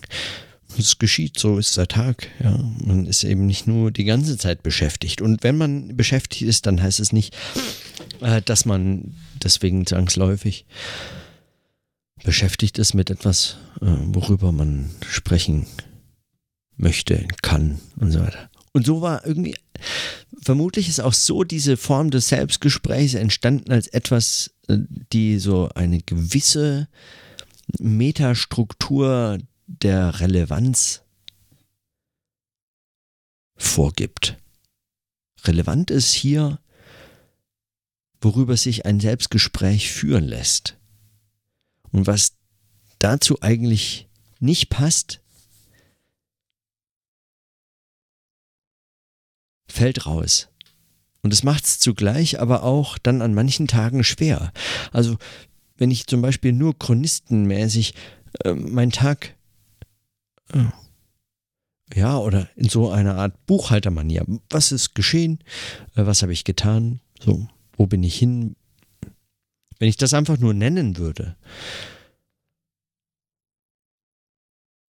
Es 0.77 0.97
geschieht, 0.99 1.39
so 1.39 1.57
ist 1.57 1.77
der 1.77 1.87
Tag. 1.87 2.27
Ja. 2.41 2.57
Man 2.83 3.05
ist 3.05 3.23
eben 3.23 3.45
nicht 3.45 3.67
nur 3.67 3.91
die 3.91 4.05
ganze 4.05 4.37
Zeit 4.37 4.63
beschäftigt. 4.63 5.21
Und 5.21 5.43
wenn 5.43 5.57
man 5.57 5.97
beschäftigt 5.97 6.43
ist, 6.43 6.65
dann 6.65 6.81
heißt 6.81 6.99
es 6.99 7.11
nicht, 7.11 7.35
äh, 8.21 8.41
dass 8.41 8.65
man 8.65 9.15
deswegen 9.43 9.85
zwangsläufig 9.85 10.65
beschäftigt 12.23 12.77
ist 12.77 12.93
mit 12.93 13.09
etwas, 13.09 13.57
äh, 13.81 13.85
worüber 13.85 14.51
man 14.51 14.91
sprechen 15.07 15.65
möchte, 16.77 17.27
kann 17.41 17.79
und 17.97 18.11
so 18.11 18.19
weiter. 18.19 18.49
Und 18.71 18.85
so 18.85 19.01
war 19.01 19.25
irgendwie, 19.25 19.55
vermutlich 20.41 20.89
ist 20.89 20.99
auch 20.99 21.13
so 21.13 21.43
diese 21.43 21.77
Form 21.77 22.11
des 22.11 22.29
Selbstgesprächs 22.29 23.15
entstanden 23.15 23.71
als 23.71 23.87
etwas, 23.87 24.51
äh, 24.67 24.77
die 25.11 25.39
so 25.39 25.69
eine 25.75 25.99
gewisse 26.01 26.87
Metastruktur 27.79 29.37
der 29.69 30.19
Relevanz 30.19 31.03
vorgibt. 33.55 34.37
Relevant 35.43 35.91
ist 35.91 36.11
hier, 36.11 36.59
worüber 38.19 38.57
sich 38.57 38.85
ein 38.85 38.99
Selbstgespräch 38.99 39.91
führen 39.91 40.25
lässt. 40.25 40.77
Und 41.91 42.07
was 42.07 42.33
dazu 42.97 43.41
eigentlich 43.41 44.09
nicht 44.39 44.69
passt, 44.69 45.21
fällt 49.67 50.05
raus. 50.07 50.49
Und 51.21 51.31
es 51.31 51.43
macht 51.43 51.65
es 51.65 51.79
zugleich 51.79 52.39
aber 52.39 52.63
auch 52.63 52.97
dann 52.97 53.21
an 53.21 53.33
manchen 53.33 53.67
Tagen 53.67 54.03
schwer. 54.03 54.51
Also 54.91 55.17
wenn 55.77 55.91
ich 55.91 56.07
zum 56.07 56.21
Beispiel 56.21 56.53
nur 56.53 56.77
chronistenmäßig 56.77 57.93
äh, 58.43 58.53
meinen 58.53 58.91
Tag 58.91 59.35
ja, 61.93 62.17
oder 62.17 62.49
in 62.55 62.69
so 62.69 62.89
einer 62.89 63.15
Art 63.15 63.45
Buchhaltermanier. 63.45 64.25
Was 64.49 64.71
ist 64.71 64.93
geschehen? 64.93 65.39
Äh, 65.95 66.05
was 66.05 66.21
habe 66.21 66.33
ich 66.33 66.43
getan? 66.43 66.99
So, 67.19 67.47
wo 67.75 67.87
bin 67.87 68.03
ich 68.03 68.17
hin? 68.17 68.55
Wenn 69.79 69.89
ich 69.89 69.97
das 69.97 70.13
einfach 70.13 70.37
nur 70.37 70.53
nennen 70.53 70.97
würde. 70.97 71.35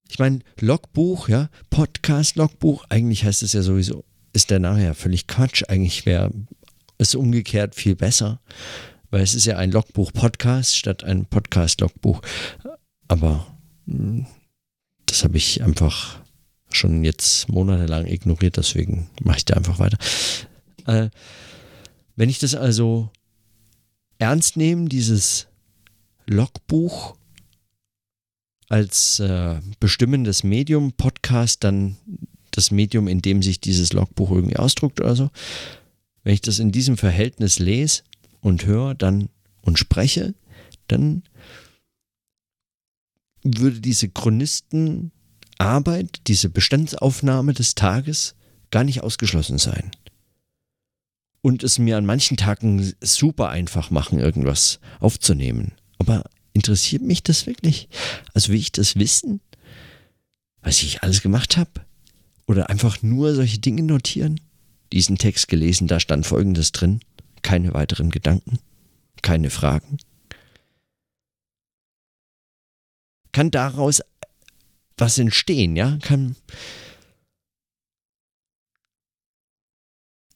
Ich 0.09 0.19
meine, 0.19 0.39
Logbuch, 0.59 1.29
ja, 1.29 1.49
Podcast-Logbuch, 1.69 2.85
eigentlich 2.89 3.23
heißt 3.23 3.43
es 3.43 3.53
ja 3.53 3.61
sowieso, 3.61 4.03
ist 4.33 4.49
der 4.49 4.59
nachher 4.59 4.93
völlig 4.93 5.25
Quatsch. 5.25 5.63
Eigentlich 5.69 6.05
wäre 6.05 6.31
es 6.97 7.15
umgekehrt 7.15 7.75
viel 7.75 7.95
besser, 7.95 8.41
weil 9.09 9.21
es 9.21 9.33
ist 9.33 9.45
ja 9.45 9.57
ein 9.57 9.71
Logbuch-Podcast 9.71 10.75
statt 10.75 11.05
ein 11.05 11.25
Podcast-Logbuch. 11.25 12.21
Aber 13.07 13.47
hm, 13.87 14.27
das 15.11 15.25
habe 15.25 15.35
ich 15.35 15.61
einfach 15.61 16.21
schon 16.69 17.03
jetzt 17.03 17.49
monatelang 17.49 18.07
ignoriert, 18.07 18.55
deswegen 18.55 19.09
mache 19.21 19.39
ich 19.39 19.45
da 19.45 19.55
einfach 19.55 19.77
weiter. 19.77 19.97
Äh, 20.85 21.09
wenn 22.15 22.29
ich 22.29 22.39
das 22.39 22.55
also 22.55 23.09
ernst 24.19 24.55
nehme, 24.55 24.87
dieses 24.87 25.47
Logbuch 26.27 27.15
als 28.69 29.19
äh, 29.19 29.59
bestimmendes 29.81 30.45
Medium, 30.45 30.93
Podcast, 30.93 31.65
dann 31.65 31.97
das 32.51 32.71
Medium, 32.71 33.09
in 33.09 33.21
dem 33.21 33.43
sich 33.43 33.59
dieses 33.59 33.91
Logbuch 33.91 34.31
irgendwie 34.31 34.55
ausdruckt 34.55 35.01
oder 35.01 35.15
so. 35.15 35.29
Wenn 36.23 36.33
ich 36.33 36.41
das 36.41 36.59
in 36.59 36.71
diesem 36.71 36.95
Verhältnis 36.95 37.59
lese 37.59 38.03
und 38.39 38.65
höre 38.65 38.95
dann 38.95 39.27
und 39.61 39.77
spreche, 39.77 40.35
dann 40.87 41.23
würde 43.43 43.79
diese 43.79 44.09
Chronisten 44.09 45.11
Arbeit, 45.57 46.21
diese 46.27 46.49
Bestandsaufnahme 46.49 47.53
des 47.53 47.75
Tages 47.75 48.35
gar 48.71 48.83
nicht 48.83 49.01
ausgeschlossen 49.03 49.57
sein. 49.57 49.91
Und 51.41 51.63
es 51.63 51.79
mir 51.79 51.97
an 51.97 52.05
manchen 52.05 52.37
Tagen 52.37 52.93
super 53.01 53.49
einfach 53.49 53.91
machen, 53.91 54.19
irgendwas 54.19 54.79
aufzunehmen. 54.99 55.73
Aber 55.97 56.23
interessiert 56.53 57.01
mich 57.01 57.23
das 57.23 57.45
wirklich? 57.45 57.89
Also 58.33 58.49
will 58.49 58.59
ich 58.59 58.71
das 58.71 58.95
wissen? 58.95 59.39
Was 60.61 60.83
ich 60.83 61.03
alles 61.03 61.21
gemacht 61.21 61.57
habe? 61.57 61.71
Oder 62.47 62.69
einfach 62.69 63.01
nur 63.01 63.33
solche 63.33 63.59
Dinge 63.59 63.83
notieren? 63.83 64.39
Diesen 64.93 65.17
Text 65.17 65.47
gelesen, 65.47 65.87
da 65.87 65.99
stand 65.99 66.25
Folgendes 66.25 66.71
drin. 66.71 66.99
Keine 67.41 67.73
weiteren 67.73 68.09
Gedanken, 68.09 68.59
keine 69.21 69.49
Fragen. 69.49 69.97
Kann 73.31 73.51
daraus 73.51 74.01
was 74.97 75.17
entstehen, 75.17 75.75
ja? 75.75 75.97
Kann. 76.01 76.35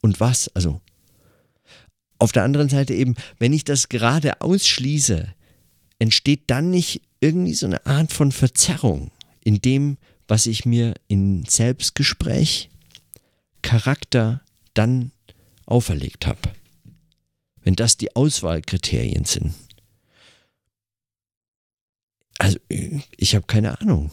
Und 0.02 0.20
was? 0.20 0.50
Also. 0.50 0.82
Auf 2.18 2.32
der 2.32 2.44
anderen 2.44 2.70
Seite 2.70 2.94
eben, 2.94 3.16
wenn 3.40 3.54
ich 3.54 3.66
das 3.66 3.90
gerade 3.90 4.42
ausschließe, 4.42 5.34
entsteht 6.00 6.44
dann 6.48 6.70
nicht 6.72 7.02
irgendwie 7.20 7.54
so 7.54 7.66
eine 7.66 7.86
Art 7.86 8.14
von 8.14 8.32
Verzerrung 8.32 9.12
in 9.44 9.60
dem, 9.62 9.98
was 10.28 10.46
ich 10.46 10.66
mir 10.66 10.94
in 11.08 11.46
Selbstgespräch 11.46 12.70
Charakter 13.62 14.42
dann 14.74 15.12
auferlegt 15.66 16.28
habe. 16.28 16.54
Wenn 17.64 17.76
das 17.76 17.98
die 17.98 18.16
Auswahlkriterien 18.16 19.26
sind. 19.26 19.54
Also, 22.46 22.60
ich 23.18 23.34
habe 23.34 23.48
keine 23.48 23.82
Ahnung. 23.82 24.12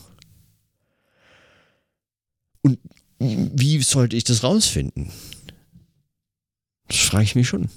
Und 2.63 2.79
wie 3.19 3.83
sollte 3.83 4.17
ich 4.17 4.25
das 4.25 4.43
rausfinden? 4.43 5.11
Das 6.89 6.97
frage 6.97 7.25
ich 7.25 7.35
mich 7.35 7.47
schon. 7.47 7.69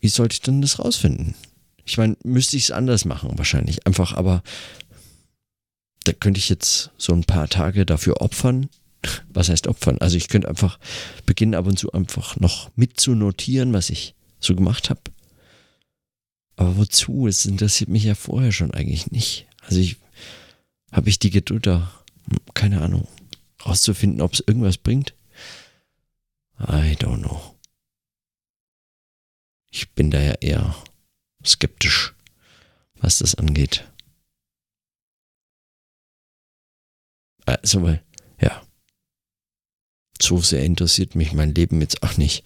Wie 0.00 0.08
sollte 0.08 0.32
ich 0.32 0.40
denn 0.40 0.60
das 0.60 0.80
rausfinden? 0.80 1.36
Ich 1.84 1.98
meine, 1.98 2.16
müsste 2.24 2.56
ich 2.56 2.64
es 2.64 2.70
anders 2.72 3.04
machen, 3.04 3.38
wahrscheinlich. 3.38 3.86
Einfach, 3.86 4.12
aber 4.12 4.42
da 6.02 6.12
könnte 6.14 6.38
ich 6.38 6.48
jetzt 6.48 6.90
so 6.98 7.12
ein 7.12 7.22
paar 7.22 7.48
Tage 7.48 7.86
dafür 7.86 8.20
opfern. 8.20 8.68
Was 9.28 9.50
heißt 9.50 9.68
opfern? 9.68 9.98
Also 9.98 10.16
ich 10.16 10.26
könnte 10.26 10.48
einfach 10.48 10.80
beginnen, 11.26 11.54
ab 11.54 11.68
und 11.68 11.78
zu 11.78 11.92
einfach 11.92 12.34
noch 12.40 12.72
mitzunotieren, 12.74 13.72
was 13.72 13.90
ich 13.90 14.16
so 14.40 14.56
gemacht 14.56 14.90
habe. 14.90 15.00
Aber 16.58 16.76
wozu? 16.76 17.28
Es 17.28 17.46
interessiert 17.46 17.88
mich 17.88 18.02
ja 18.02 18.16
vorher 18.16 18.50
schon 18.50 18.72
eigentlich 18.72 19.12
nicht. 19.12 19.46
Also 19.60 19.78
ich 19.78 19.96
habe 20.90 21.08
ich 21.08 21.20
die 21.20 21.30
Geduld 21.30 21.68
da, 21.68 21.92
keine 22.52 22.82
Ahnung 22.82 23.06
rauszufinden, 23.64 24.20
ob 24.20 24.32
es 24.32 24.42
irgendwas 24.44 24.76
bringt? 24.76 25.14
I 26.58 26.96
don't 26.96 27.20
know. 27.20 27.54
Ich 29.70 29.92
bin 29.92 30.10
da 30.10 30.20
ja 30.20 30.34
eher 30.40 30.74
skeptisch, 31.44 32.12
was 32.94 33.18
das 33.18 33.36
angeht. 33.36 33.88
Also, 37.46 37.84
weil, 37.84 38.04
ja, 38.40 38.66
so 40.20 40.40
sehr 40.40 40.64
interessiert 40.64 41.14
mich 41.14 41.32
mein 41.32 41.54
Leben 41.54 41.80
jetzt 41.80 42.02
auch 42.02 42.16
nicht. 42.16 42.44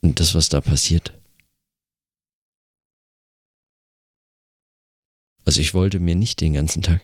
Und 0.00 0.18
das, 0.18 0.34
was 0.34 0.48
da 0.48 0.60
passiert. 0.60 1.14
Also 5.44 5.60
ich 5.60 5.74
wollte 5.74 6.00
mir 6.00 6.14
nicht 6.14 6.40
den 6.40 6.54
ganzen 6.54 6.82
Tag 6.82 7.02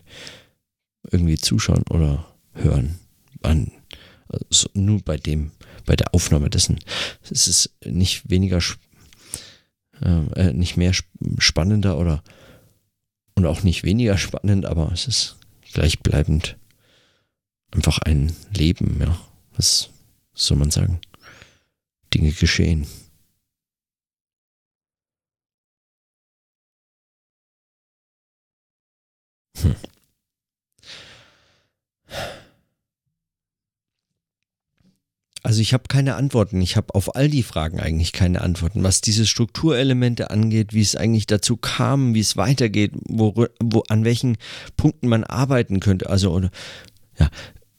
irgendwie 1.09 1.37
zuschauen 1.37 1.83
oder 1.89 2.25
hören. 2.53 2.99
An, 3.41 3.71
also 4.49 4.69
nur 4.73 5.01
bei 5.01 5.17
dem, 5.17 5.51
bei 5.85 5.95
der 5.95 6.13
Aufnahme 6.13 6.49
dessen. 6.49 6.79
Es 7.29 7.47
ist 7.47 7.71
nicht 7.85 8.29
weniger, 8.29 8.59
äh, 10.01 10.25
äh, 10.35 10.53
nicht 10.53 10.77
mehr 10.77 10.93
spannender 11.37 11.97
oder 11.97 12.23
und 13.35 13.45
auch 13.45 13.63
nicht 13.63 13.83
weniger 13.83 14.17
spannend, 14.17 14.65
aber 14.65 14.91
es 14.91 15.07
ist 15.07 15.37
gleichbleibend 15.73 16.57
einfach 17.71 17.99
ein 17.99 18.35
Leben, 18.53 18.97
ja. 18.99 19.17
Was 19.55 19.89
soll 20.33 20.57
man 20.57 20.71
sagen? 20.71 20.99
Dinge 22.13 22.31
geschehen. 22.31 22.87
Hm. 29.63 29.75
Also 35.43 35.61
ich 35.61 35.73
habe 35.73 35.83
keine 35.87 36.15
Antworten. 36.15 36.61
Ich 36.61 36.75
habe 36.75 36.93
auf 36.93 37.15
all 37.15 37.27
die 37.27 37.43
Fragen 37.43 37.79
eigentlich 37.79 38.13
keine 38.13 38.41
Antworten. 38.41 38.83
Was 38.83 39.01
diese 39.01 39.25
Strukturelemente 39.25 40.29
angeht, 40.29 40.73
wie 40.73 40.81
es 40.81 40.95
eigentlich 40.95 41.25
dazu 41.25 41.57
kam, 41.57 42.13
wie 42.13 42.19
es 42.19 42.37
weitergeht, 42.37 42.91
wo, 43.07 43.47
wo, 43.59 43.83
an 43.89 44.05
welchen 44.05 44.37
Punkten 44.77 45.07
man 45.07 45.23
arbeiten 45.23 45.79
könnte. 45.79 46.09
Also, 46.09 46.41
ja, 47.17 47.29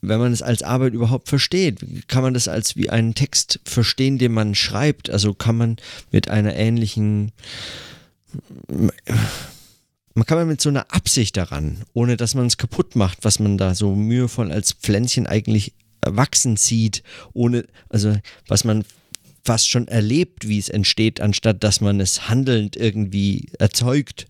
wenn 0.01 0.18
man 0.18 0.33
es 0.33 0.43
als 0.43 0.64
Arbeit 0.64 0.95
überhaupt 0.95 1.28
versteht, 1.28 2.09
kann 2.09 2.22
man 2.22 2.35
das 2.35 2.49
als 2.49 2.74
wie 2.74 2.91
einen 2.91 3.14
Text 3.14 3.61
verstehen, 3.64 4.18
den 4.18 4.33
man 4.33 4.57
schreibt. 4.57 5.09
Also 5.11 5.33
kann 5.33 5.57
man 5.57 5.76
mit 6.11 6.28
einer 6.28 6.57
ähnlichen, 6.57 7.30
man 10.15 10.27
kann 10.27 10.39
man 10.39 10.49
mit 10.49 10.61
so 10.61 10.69
einer 10.69 10.93
Absicht 10.93 11.37
daran, 11.37 11.83
ohne 11.93 12.17
dass 12.17 12.35
man 12.35 12.47
es 12.47 12.59
kaputt 12.59 12.97
macht, 12.97 13.25
was 13.25 13.39
man 13.39 13.59
da 13.59 13.75
so 13.75 13.95
mühevoll 13.95 14.53
als 14.53 14.73
Pflänzchen 14.73 15.27
eigentlich 15.27 15.75
wachsen 16.05 16.57
sieht, 16.57 17.03
ohne, 17.33 17.67
also 17.89 18.17
was 18.49 18.65
man 18.65 18.85
fast 19.45 19.69
schon 19.69 19.89
erlebt, 19.89 20.47
wie 20.47 20.59
es 20.59 20.69
entsteht, 20.69 21.21
anstatt 21.21 21.65
dass 21.65 21.81
man 21.81 22.01
es 22.01 22.29
handelnd 22.29 22.77
irgendwie 22.77 23.49
erzeugt, 23.59 24.27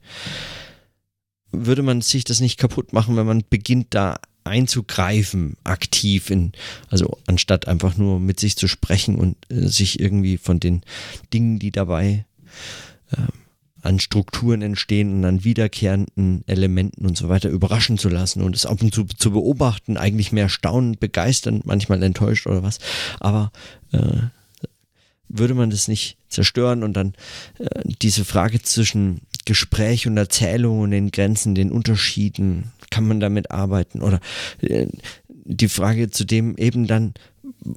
würde 1.50 1.82
man 1.82 2.00
sich 2.00 2.24
das 2.24 2.40
nicht 2.40 2.58
kaputt 2.58 2.92
machen, 2.92 3.16
wenn 3.16 3.26
man 3.26 3.44
beginnt 3.48 3.88
da 3.90 4.18
einzugreifen, 4.44 5.56
aktiv 5.64 6.30
in, 6.30 6.52
also 6.88 7.18
anstatt 7.26 7.68
einfach 7.68 7.96
nur 7.96 8.18
mit 8.20 8.40
sich 8.40 8.56
zu 8.56 8.68
sprechen 8.68 9.16
und 9.16 9.36
äh, 9.50 9.68
sich 9.68 10.00
irgendwie 10.00 10.38
von 10.38 10.58
den 10.58 10.82
Dingen, 11.32 11.58
die 11.58 11.70
dabei 11.70 12.24
äh, 13.12 13.16
an 13.82 13.98
Strukturen 13.98 14.62
entstehen 14.62 15.12
und 15.12 15.24
an 15.24 15.44
wiederkehrenden 15.44 16.44
Elementen 16.46 17.04
und 17.06 17.16
so 17.16 17.28
weiter 17.28 17.50
überraschen 17.50 17.98
zu 17.98 18.08
lassen 18.08 18.42
und 18.42 18.56
es 18.56 18.66
ab 18.66 18.82
und 18.82 18.94
zu 18.94 19.04
zu 19.04 19.32
beobachten, 19.32 19.96
eigentlich 19.96 20.32
mehr 20.32 20.48
staunend, 20.48 21.00
begeisternd, 21.00 21.66
manchmal 21.66 22.02
enttäuscht 22.02 22.46
oder 22.46 22.62
was. 22.62 22.78
Aber 23.20 23.50
äh, 23.92 23.98
würde 25.28 25.54
man 25.54 25.70
das 25.70 25.88
nicht 25.88 26.16
zerstören 26.28 26.82
und 26.82 26.94
dann 26.94 27.14
äh, 27.58 27.80
diese 28.00 28.24
Frage 28.24 28.62
zwischen 28.62 29.22
Gespräch 29.44 30.06
und 30.06 30.16
Erzählung 30.16 30.80
und 30.80 30.92
den 30.92 31.10
Grenzen, 31.10 31.54
den 31.54 31.72
Unterschieden, 31.72 32.72
kann 32.90 33.08
man 33.08 33.18
damit 33.18 33.50
arbeiten? 33.50 34.02
Oder 34.02 34.20
äh, 34.60 34.86
die 35.28 35.68
Frage 35.68 36.10
zu 36.10 36.24
dem 36.24 36.56
eben 36.56 36.86
dann, 36.86 37.14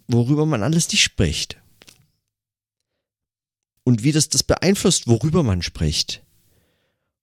worüber 0.07 0.45
man 0.45 0.61
alles 0.61 0.91
nicht 0.91 1.01
spricht 1.01 1.57
und 3.85 4.03
wie 4.03 4.11
das 4.11 4.27
das 4.27 4.43
beeinflusst, 4.43 5.07
worüber 5.07 5.43
man 5.43 5.61
spricht. 5.61 6.21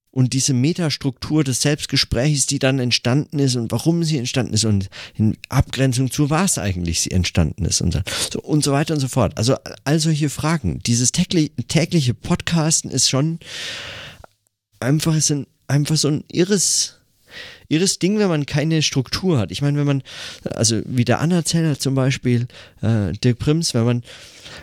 Und 0.09 0.33
diese 0.33 0.53
Metastruktur 0.53 1.43
des 1.43 1.61
Selbstgesprächs, 1.61 2.45
die 2.45 2.59
dann 2.59 2.79
entstanden 2.79 3.39
ist 3.39 3.55
und 3.55 3.71
warum 3.71 4.03
sie 4.03 4.17
entstanden 4.17 4.53
ist 4.53 4.63
und 4.63 4.89
in 5.15 5.37
Abgrenzung 5.49 6.11
zu 6.11 6.29
was 6.29 6.57
eigentlich 6.57 7.01
sie 7.01 7.11
entstanden 7.11 7.65
ist 7.65 7.81
und 7.81 7.93
so, 7.93 8.39
und 8.41 8.63
so 8.63 8.71
weiter 8.71 8.93
und 8.93 8.99
so 8.99 9.07
fort. 9.07 9.37
Also 9.37 9.55
all 9.83 9.99
solche 9.99 10.29
Fragen. 10.29 10.79
Dieses 10.85 11.11
tägliche 11.11 12.13
Podcasten 12.13 12.91
ist 12.91 13.09
schon 13.09 13.39
einfach, 14.79 15.15
ist 15.15 15.31
ein, 15.31 15.47
einfach 15.67 15.97
so 15.97 16.07
ein 16.09 16.23
irres 16.31 16.99
irres 17.67 17.97
Ding, 17.97 18.19
wenn 18.19 18.27
man 18.27 18.45
keine 18.45 18.83
Struktur 18.83 19.39
hat. 19.39 19.51
Ich 19.51 19.63
meine, 19.63 19.79
wenn 19.79 19.87
man, 19.87 20.03
also 20.43 20.81
wie 20.85 21.05
der 21.05 21.19
Anna 21.19 21.43
Zeller 21.43 21.79
zum 21.79 21.95
Beispiel, 21.95 22.47
äh, 22.81 23.13
Dirk 23.13 23.39
Prims, 23.39 23.73
wenn 23.73 23.85
man 23.85 24.03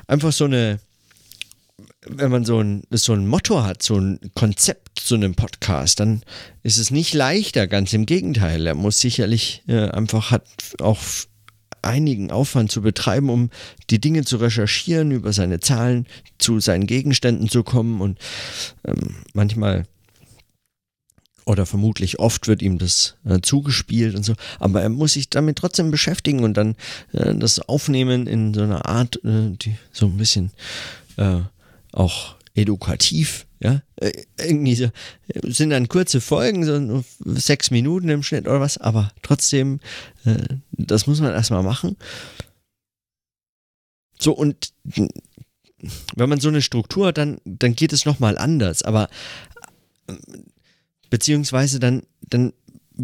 einfach 0.06 0.32
so 0.32 0.44
eine, 0.44 0.78
wenn 2.06 2.30
man 2.30 2.44
so 2.44 2.60
ein, 2.60 2.82
so 2.90 3.12
ein 3.12 3.26
Motto 3.26 3.62
hat, 3.62 3.82
so 3.82 3.96
ein 3.96 4.18
Konzept 4.34 5.00
zu 5.00 5.14
einem 5.14 5.34
Podcast, 5.34 6.00
dann 6.00 6.22
ist 6.62 6.78
es 6.78 6.90
nicht 6.90 7.12
leichter, 7.12 7.66
ganz 7.66 7.92
im 7.92 8.06
Gegenteil. 8.06 8.66
Er 8.66 8.74
muss 8.74 9.00
sicherlich 9.00 9.62
äh, 9.68 9.88
einfach 9.90 10.30
hat 10.30 10.46
auch 10.80 10.98
einigen 11.82 12.30
Aufwand 12.30 12.70
zu 12.70 12.82
betreiben, 12.82 13.30
um 13.30 13.50
die 13.90 14.00
Dinge 14.00 14.24
zu 14.24 14.36
recherchieren, 14.36 15.10
über 15.10 15.32
seine 15.32 15.60
Zahlen 15.60 16.06
zu 16.38 16.60
seinen 16.60 16.86
Gegenständen 16.86 17.48
zu 17.48 17.62
kommen 17.62 18.00
und 18.00 18.18
ähm, 18.84 19.16
manchmal 19.32 19.86
oder 21.46 21.66
vermutlich 21.66 22.18
oft 22.18 22.48
wird 22.48 22.62
ihm 22.62 22.78
das 22.78 23.16
äh, 23.24 23.40
zugespielt 23.40 24.14
und 24.14 24.24
so, 24.24 24.34
aber 24.58 24.82
er 24.82 24.90
muss 24.90 25.14
sich 25.14 25.30
damit 25.30 25.56
trotzdem 25.56 25.90
beschäftigen 25.90 26.44
und 26.44 26.54
dann 26.54 26.76
äh, 27.12 27.34
das 27.34 27.60
aufnehmen 27.60 28.26
in 28.26 28.54
so 28.54 28.62
einer 28.62 28.86
Art, 28.86 29.16
äh, 29.24 29.50
die 29.56 29.76
so 29.90 30.06
ein 30.06 30.16
bisschen 30.16 30.50
äh, 31.16 31.40
auch 31.92 32.36
edukativ, 32.54 33.46
ja, 33.60 33.82
äh, 33.96 34.12
irgendwie 34.38 34.74
so, 34.74 34.90
sind 35.44 35.70
dann 35.70 35.88
kurze 35.88 36.20
Folgen, 36.20 36.64
so 36.64 37.04
sechs 37.24 37.70
Minuten 37.70 38.08
im 38.08 38.22
Schnitt 38.22 38.48
oder 38.48 38.60
was, 38.60 38.78
aber 38.78 39.12
trotzdem, 39.22 39.80
äh, 40.24 40.56
das 40.72 41.06
muss 41.06 41.20
man 41.20 41.32
erstmal 41.32 41.62
machen. 41.62 41.96
So, 44.18 44.32
und 44.32 44.72
wenn 46.14 46.28
man 46.28 46.40
so 46.40 46.48
eine 46.48 46.62
Struktur 46.62 47.08
hat, 47.08 47.18
dann, 47.18 47.40
dann 47.44 47.74
geht 47.74 47.92
es 47.92 48.04
nochmal 48.04 48.36
anders, 48.36 48.82
aber 48.82 49.08
beziehungsweise 51.08 51.80
dann, 51.80 52.02
dann 52.28 52.52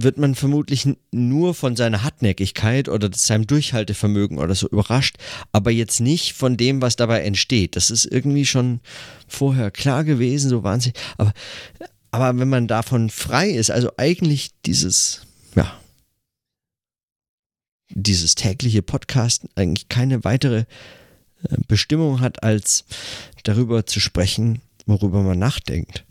wird 0.03 0.19
man 0.19 0.35
vermutlich 0.35 0.89
nur 1.11 1.55
von 1.55 1.77
seiner 1.77 2.03
Hartnäckigkeit 2.03 2.89
oder 2.89 3.11
seinem 3.13 3.47
Durchhaltevermögen 3.47 4.39
oder 4.39 4.55
so 4.55 4.69
überrascht, 4.69 5.17
aber 5.53 5.71
jetzt 5.71 6.01
nicht 6.01 6.35
von 6.35 6.57
dem, 6.57 6.83
was 6.83 6.97
dabei 6.97 7.23
entsteht. 7.23 7.77
Das 7.77 7.91
ist 7.91 8.05
irgendwie 8.05 8.47
schon 8.47 8.81
vorher 9.27 9.71
klar 9.71 10.05
gewesen, 10.05 10.51
so 10.51 10.63
wahnsinnig. 10.63 10.99
Aber, 11.17 11.33
aber 12.11 12.39
wenn 12.39 12.49
man 12.49 12.69
davon 12.69 13.11
frei 13.11 13.51
ist, 13.51 13.71
also 13.71 13.91
eigentlich 13.97 14.51
dieses, 14.65 15.23
ja, 15.55 15.79
dieses 17.91 18.35
tägliche 18.35 18.83
Podcast 18.83 19.45
eigentlich 19.55 19.89
keine 19.89 20.25
weitere 20.25 20.65
äh, 21.43 21.57
Bestimmung 21.69 22.21
hat, 22.21 22.43
als 22.43 22.85
darüber 23.45 23.87
zu 23.87 24.01
sprechen, 24.01 24.61
worüber 24.87 25.23
man 25.23 25.39
nachdenkt. 25.39 26.05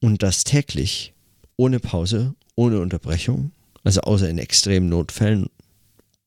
Und 0.00 0.22
das 0.22 0.44
täglich, 0.44 1.12
ohne 1.56 1.80
Pause, 1.80 2.34
ohne 2.58 2.80
Unterbrechung, 2.80 3.52
also 3.84 4.00
außer 4.00 4.28
in 4.28 4.38
extremen 4.38 4.88
Notfällen 4.88 5.48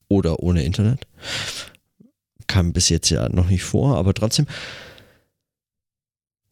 oder 0.08 0.40
ohne 0.40 0.64
Internet. 0.64 1.06
Kam 2.46 2.72
bis 2.72 2.88
jetzt 2.88 3.10
ja 3.10 3.28
noch 3.28 3.48
nicht 3.48 3.64
vor, 3.64 3.98
aber 3.98 4.14
trotzdem, 4.14 4.46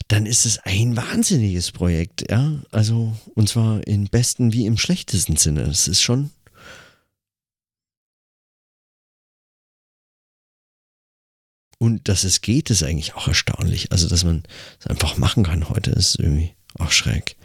dann 0.08 0.26
ist 0.26 0.44
es 0.44 0.58
ein 0.58 0.96
wahnsinniges 0.96 1.72
Projekt, 1.72 2.30
ja. 2.30 2.60
Also, 2.70 3.16
und 3.34 3.48
zwar 3.48 3.86
im 3.86 4.08
besten 4.08 4.52
wie 4.52 4.66
im 4.66 4.76
schlechtesten 4.76 5.36
Sinne. 5.36 5.62
Es 5.62 5.88
ist 5.88 6.02
schon. 6.02 6.30
Und 11.78 12.08
dass 12.08 12.24
es 12.24 12.42
geht, 12.42 12.68
ist 12.68 12.82
eigentlich 12.82 13.14
auch 13.14 13.28
erstaunlich. 13.28 13.92
Also, 13.92 14.08
dass 14.08 14.24
man 14.24 14.42
es 14.78 14.86
einfach 14.88 15.16
machen 15.16 15.44
kann 15.44 15.70
heute, 15.70 15.92
ist 15.92 16.18
irgendwie 16.18 16.54
auch 16.78 16.90
schräg. 16.90 17.36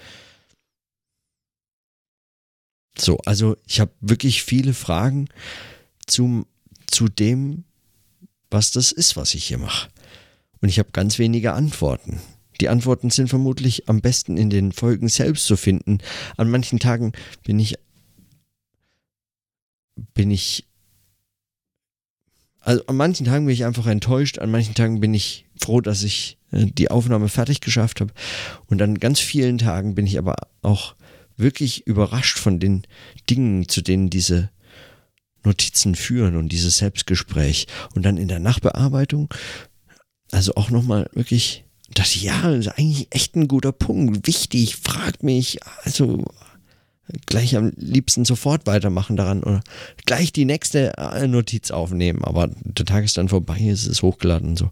So, 2.97 3.17
also 3.25 3.57
ich 3.67 3.79
habe 3.79 3.91
wirklich 4.01 4.43
viele 4.43 4.73
Fragen 4.73 5.27
zum, 6.07 6.45
zu 6.87 7.07
dem, 7.07 7.65
was 8.49 8.71
das 8.71 8.91
ist, 8.91 9.17
was 9.17 9.33
ich 9.33 9.45
hier 9.45 9.57
mache. 9.57 9.89
Und 10.61 10.69
ich 10.69 10.79
habe 10.79 10.89
ganz 10.91 11.19
wenige 11.19 11.53
Antworten. 11.53 12.19
Die 12.61 12.69
Antworten 12.69 13.09
sind 13.09 13.27
vermutlich 13.27 13.89
am 13.89 14.01
besten 14.01 14.37
in 14.37 14.49
den 14.49 14.71
Folgen 14.71 15.09
selbst 15.09 15.45
zu 15.45 15.57
finden. 15.57 15.97
An 16.37 16.49
manchen 16.49 16.79
Tagen 16.79 17.11
bin 17.43 17.59
ich 17.59 17.75
bin 20.13 20.31
ich 20.31 20.65
also 22.59 22.83
an 22.87 22.97
manchen 22.97 23.25
Tagen 23.25 23.45
bin 23.45 23.53
ich 23.53 23.65
einfach 23.65 23.85
enttäuscht, 23.85 24.39
an 24.39 24.49
manchen 24.49 24.73
Tagen 24.73 24.99
bin 24.99 25.13
ich 25.13 25.45
froh, 25.61 25.81
dass 25.81 26.01
ich 26.01 26.37
äh, 26.51 26.65
die 26.65 26.89
Aufnahme 26.89 27.29
fertig 27.29 27.61
geschafft 27.61 28.01
habe 28.01 28.11
und 28.67 28.81
an 28.81 28.99
ganz 28.99 29.19
vielen 29.19 29.57
Tagen 29.57 29.93
bin 29.93 30.07
ich 30.07 30.17
aber 30.17 30.35
auch 30.61 30.95
wirklich 31.37 31.85
überrascht 31.87 32.37
von 32.37 32.59
den 32.59 32.83
Dingen, 33.29 33.67
zu 33.67 33.81
denen 33.81 34.09
diese 34.09 34.49
Notizen 35.43 35.95
führen 35.95 36.35
und 36.35 36.49
dieses 36.49 36.77
Selbstgespräch. 36.77 37.67
Und 37.93 38.03
dann 38.03 38.17
in 38.17 38.27
der 38.27 38.39
Nachbearbeitung, 38.39 39.33
also 40.31 40.55
auch 40.55 40.69
nochmal 40.69 41.09
wirklich, 41.13 41.65
das 41.93 42.19
ja, 42.21 42.49
ist 42.51 42.67
eigentlich 42.69 43.07
echt 43.11 43.35
ein 43.35 43.47
guter 43.47 43.71
Punkt, 43.71 44.27
wichtig, 44.27 44.75
fragt 44.75 45.23
mich, 45.23 45.59
also 45.83 46.25
gleich 47.25 47.55
am 47.55 47.71
liebsten 47.75 48.25
sofort 48.25 48.65
weitermachen 48.65 49.15
daran 49.15 49.43
oder 49.43 49.61
gleich 50.05 50.33
die 50.33 50.45
nächste 50.45 50.97
äh, 50.97 51.27
Notiz 51.27 51.71
aufnehmen, 51.71 52.23
aber 52.23 52.47
der 52.47 52.85
Tag 52.85 53.03
ist 53.05 53.17
dann 53.17 53.29
vorbei, 53.29 53.59
es 53.69 53.85
ist 53.85 54.01
hochgeladen 54.01 54.49
und 54.49 54.57
so, 54.57 54.71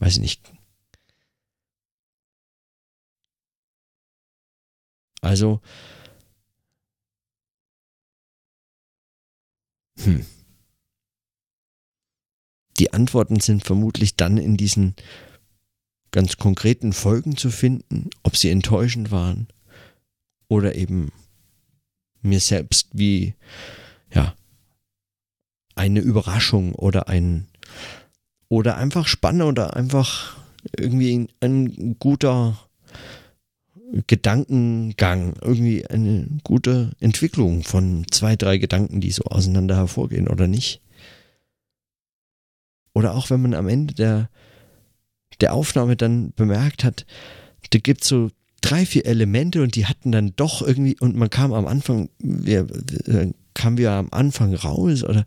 weiß 0.00 0.14
ich 0.14 0.20
nicht. 0.20 0.42
Also, 5.20 5.60
Hm. 10.04 10.24
Die 12.78 12.92
Antworten 12.92 13.40
sind 13.40 13.64
vermutlich 13.64 14.14
dann 14.14 14.38
in 14.38 14.56
diesen 14.56 14.94
ganz 16.10 16.36
konkreten 16.36 16.92
Folgen 16.92 17.36
zu 17.36 17.50
finden, 17.50 18.10
ob 18.22 18.36
sie 18.36 18.50
enttäuschend 18.50 19.10
waren 19.10 19.48
oder 20.48 20.74
eben 20.74 21.12
mir 22.22 22.40
selbst 22.40 22.88
wie, 22.92 23.34
ja, 24.12 24.34
eine 25.74 26.00
Überraschung 26.00 26.74
oder 26.74 27.08
ein, 27.08 27.46
oder 28.48 28.76
einfach 28.76 29.06
spannend 29.06 29.42
oder 29.42 29.76
einfach 29.76 30.36
irgendwie 30.76 31.28
ein 31.40 31.96
guter 31.98 32.67
Gedankengang, 34.06 35.34
irgendwie 35.40 35.86
eine 35.86 36.26
gute 36.44 36.92
Entwicklung 37.00 37.62
von 37.62 38.04
zwei, 38.10 38.36
drei 38.36 38.58
Gedanken, 38.58 39.00
die 39.00 39.10
so 39.10 39.24
auseinander 39.24 39.76
hervorgehen 39.76 40.28
oder 40.28 40.46
nicht. 40.46 40.82
Oder 42.92 43.14
auch 43.14 43.30
wenn 43.30 43.40
man 43.40 43.54
am 43.54 43.68
Ende 43.68 43.94
der, 43.94 44.30
der 45.40 45.54
Aufnahme 45.54 45.96
dann 45.96 46.32
bemerkt 46.32 46.84
hat, 46.84 47.06
da 47.70 47.78
gibt 47.78 48.02
es 48.02 48.08
so 48.08 48.30
drei, 48.60 48.84
vier 48.84 49.06
Elemente 49.06 49.62
und 49.62 49.74
die 49.76 49.86
hatten 49.86 50.12
dann 50.12 50.32
doch 50.36 50.62
irgendwie, 50.62 50.96
und 50.98 51.16
man 51.16 51.30
kam 51.30 51.52
am 51.52 51.66
Anfang, 51.66 52.10
wir, 52.18 52.68
wir, 52.68 53.32
kamen 53.54 53.78
wir 53.78 53.92
am 53.92 54.08
Anfang 54.10 54.54
raus 54.54 55.02
oder 55.04 55.24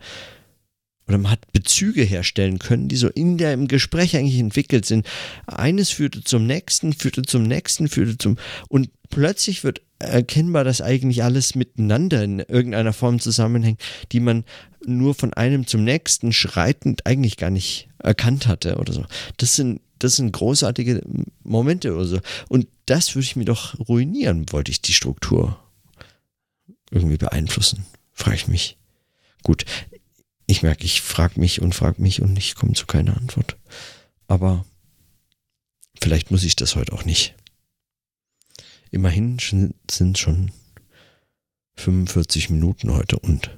oder 1.11 1.17
man 1.17 1.31
hat 1.33 1.51
Bezüge 1.51 2.03
herstellen 2.03 2.57
können, 2.57 2.87
die 2.87 2.95
so 2.95 3.09
in 3.09 3.37
dem 3.37 3.67
Gespräch 3.67 4.15
eigentlich 4.15 4.39
entwickelt 4.39 4.85
sind. 4.85 5.05
Eines 5.45 5.89
führte 5.89 6.23
zum 6.23 6.47
nächsten, 6.47 6.93
führte 6.93 7.23
zum 7.23 7.43
nächsten, 7.43 7.89
führte 7.89 8.17
zum 8.17 8.37
und 8.69 8.89
plötzlich 9.09 9.65
wird 9.65 9.81
erkennbar, 9.99 10.63
dass 10.63 10.79
eigentlich 10.79 11.21
alles 11.23 11.53
miteinander 11.53 12.23
in 12.23 12.39
irgendeiner 12.39 12.93
Form 12.93 13.19
zusammenhängt, 13.19 13.81
die 14.13 14.21
man 14.21 14.45
nur 14.85 15.13
von 15.13 15.33
einem 15.33 15.67
zum 15.67 15.83
nächsten 15.83 16.31
schreitend 16.31 17.05
eigentlich 17.05 17.35
gar 17.35 17.49
nicht 17.49 17.89
erkannt 17.99 18.47
hatte 18.47 18.77
oder 18.77 18.93
so. 18.93 19.05
Das 19.35 19.55
sind 19.55 19.81
das 19.99 20.15
sind 20.15 20.31
großartige 20.31 21.03
Momente 21.43 21.93
oder 21.93 22.05
so. 22.05 22.19
Und 22.49 22.67
das 22.87 23.13
würde 23.13 23.25
ich 23.25 23.35
mir 23.35 23.45
doch 23.45 23.77
ruinieren, 23.87 24.51
wollte 24.51 24.71
ich 24.71 24.81
die 24.81 24.93
Struktur 24.93 25.59
irgendwie 26.89 27.17
beeinflussen. 27.17 27.85
Frage 28.11 28.37
ich 28.37 28.47
mich. 28.47 28.77
Gut, 29.43 29.65
ich 30.51 30.63
merke, 30.63 30.83
ich 30.83 31.01
frage 31.01 31.39
mich 31.39 31.61
und 31.61 31.73
frage 31.73 32.01
mich 32.01 32.21
und 32.21 32.37
ich 32.37 32.55
komme 32.55 32.73
zu 32.73 32.85
keiner 32.85 33.15
Antwort. 33.15 33.57
Aber 34.27 34.65
vielleicht 35.99 36.29
muss 36.29 36.43
ich 36.43 36.57
das 36.57 36.75
heute 36.75 36.91
auch 36.91 37.05
nicht. 37.05 37.35
Immerhin 38.91 39.37
sind 39.39 40.17
schon 40.17 40.51
45 41.77 42.49
Minuten 42.49 42.91
heute 42.91 43.17
und 43.17 43.57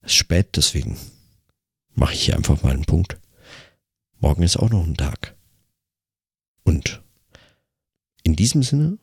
es 0.00 0.10
ist 0.10 0.16
spät, 0.16 0.56
deswegen 0.56 0.98
mache 1.94 2.14
ich 2.14 2.24
hier 2.24 2.36
einfach 2.36 2.60
mal 2.62 2.72
einen 2.72 2.84
Punkt. 2.84 3.16
Morgen 4.18 4.42
ist 4.42 4.56
auch 4.56 4.70
noch 4.70 4.84
ein 4.84 4.96
Tag. 4.96 5.36
Und 6.64 7.00
in 8.24 8.34
diesem 8.34 8.64
Sinne, 8.64 8.98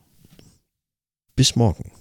bis 1.36 1.56
morgen. 1.56 1.92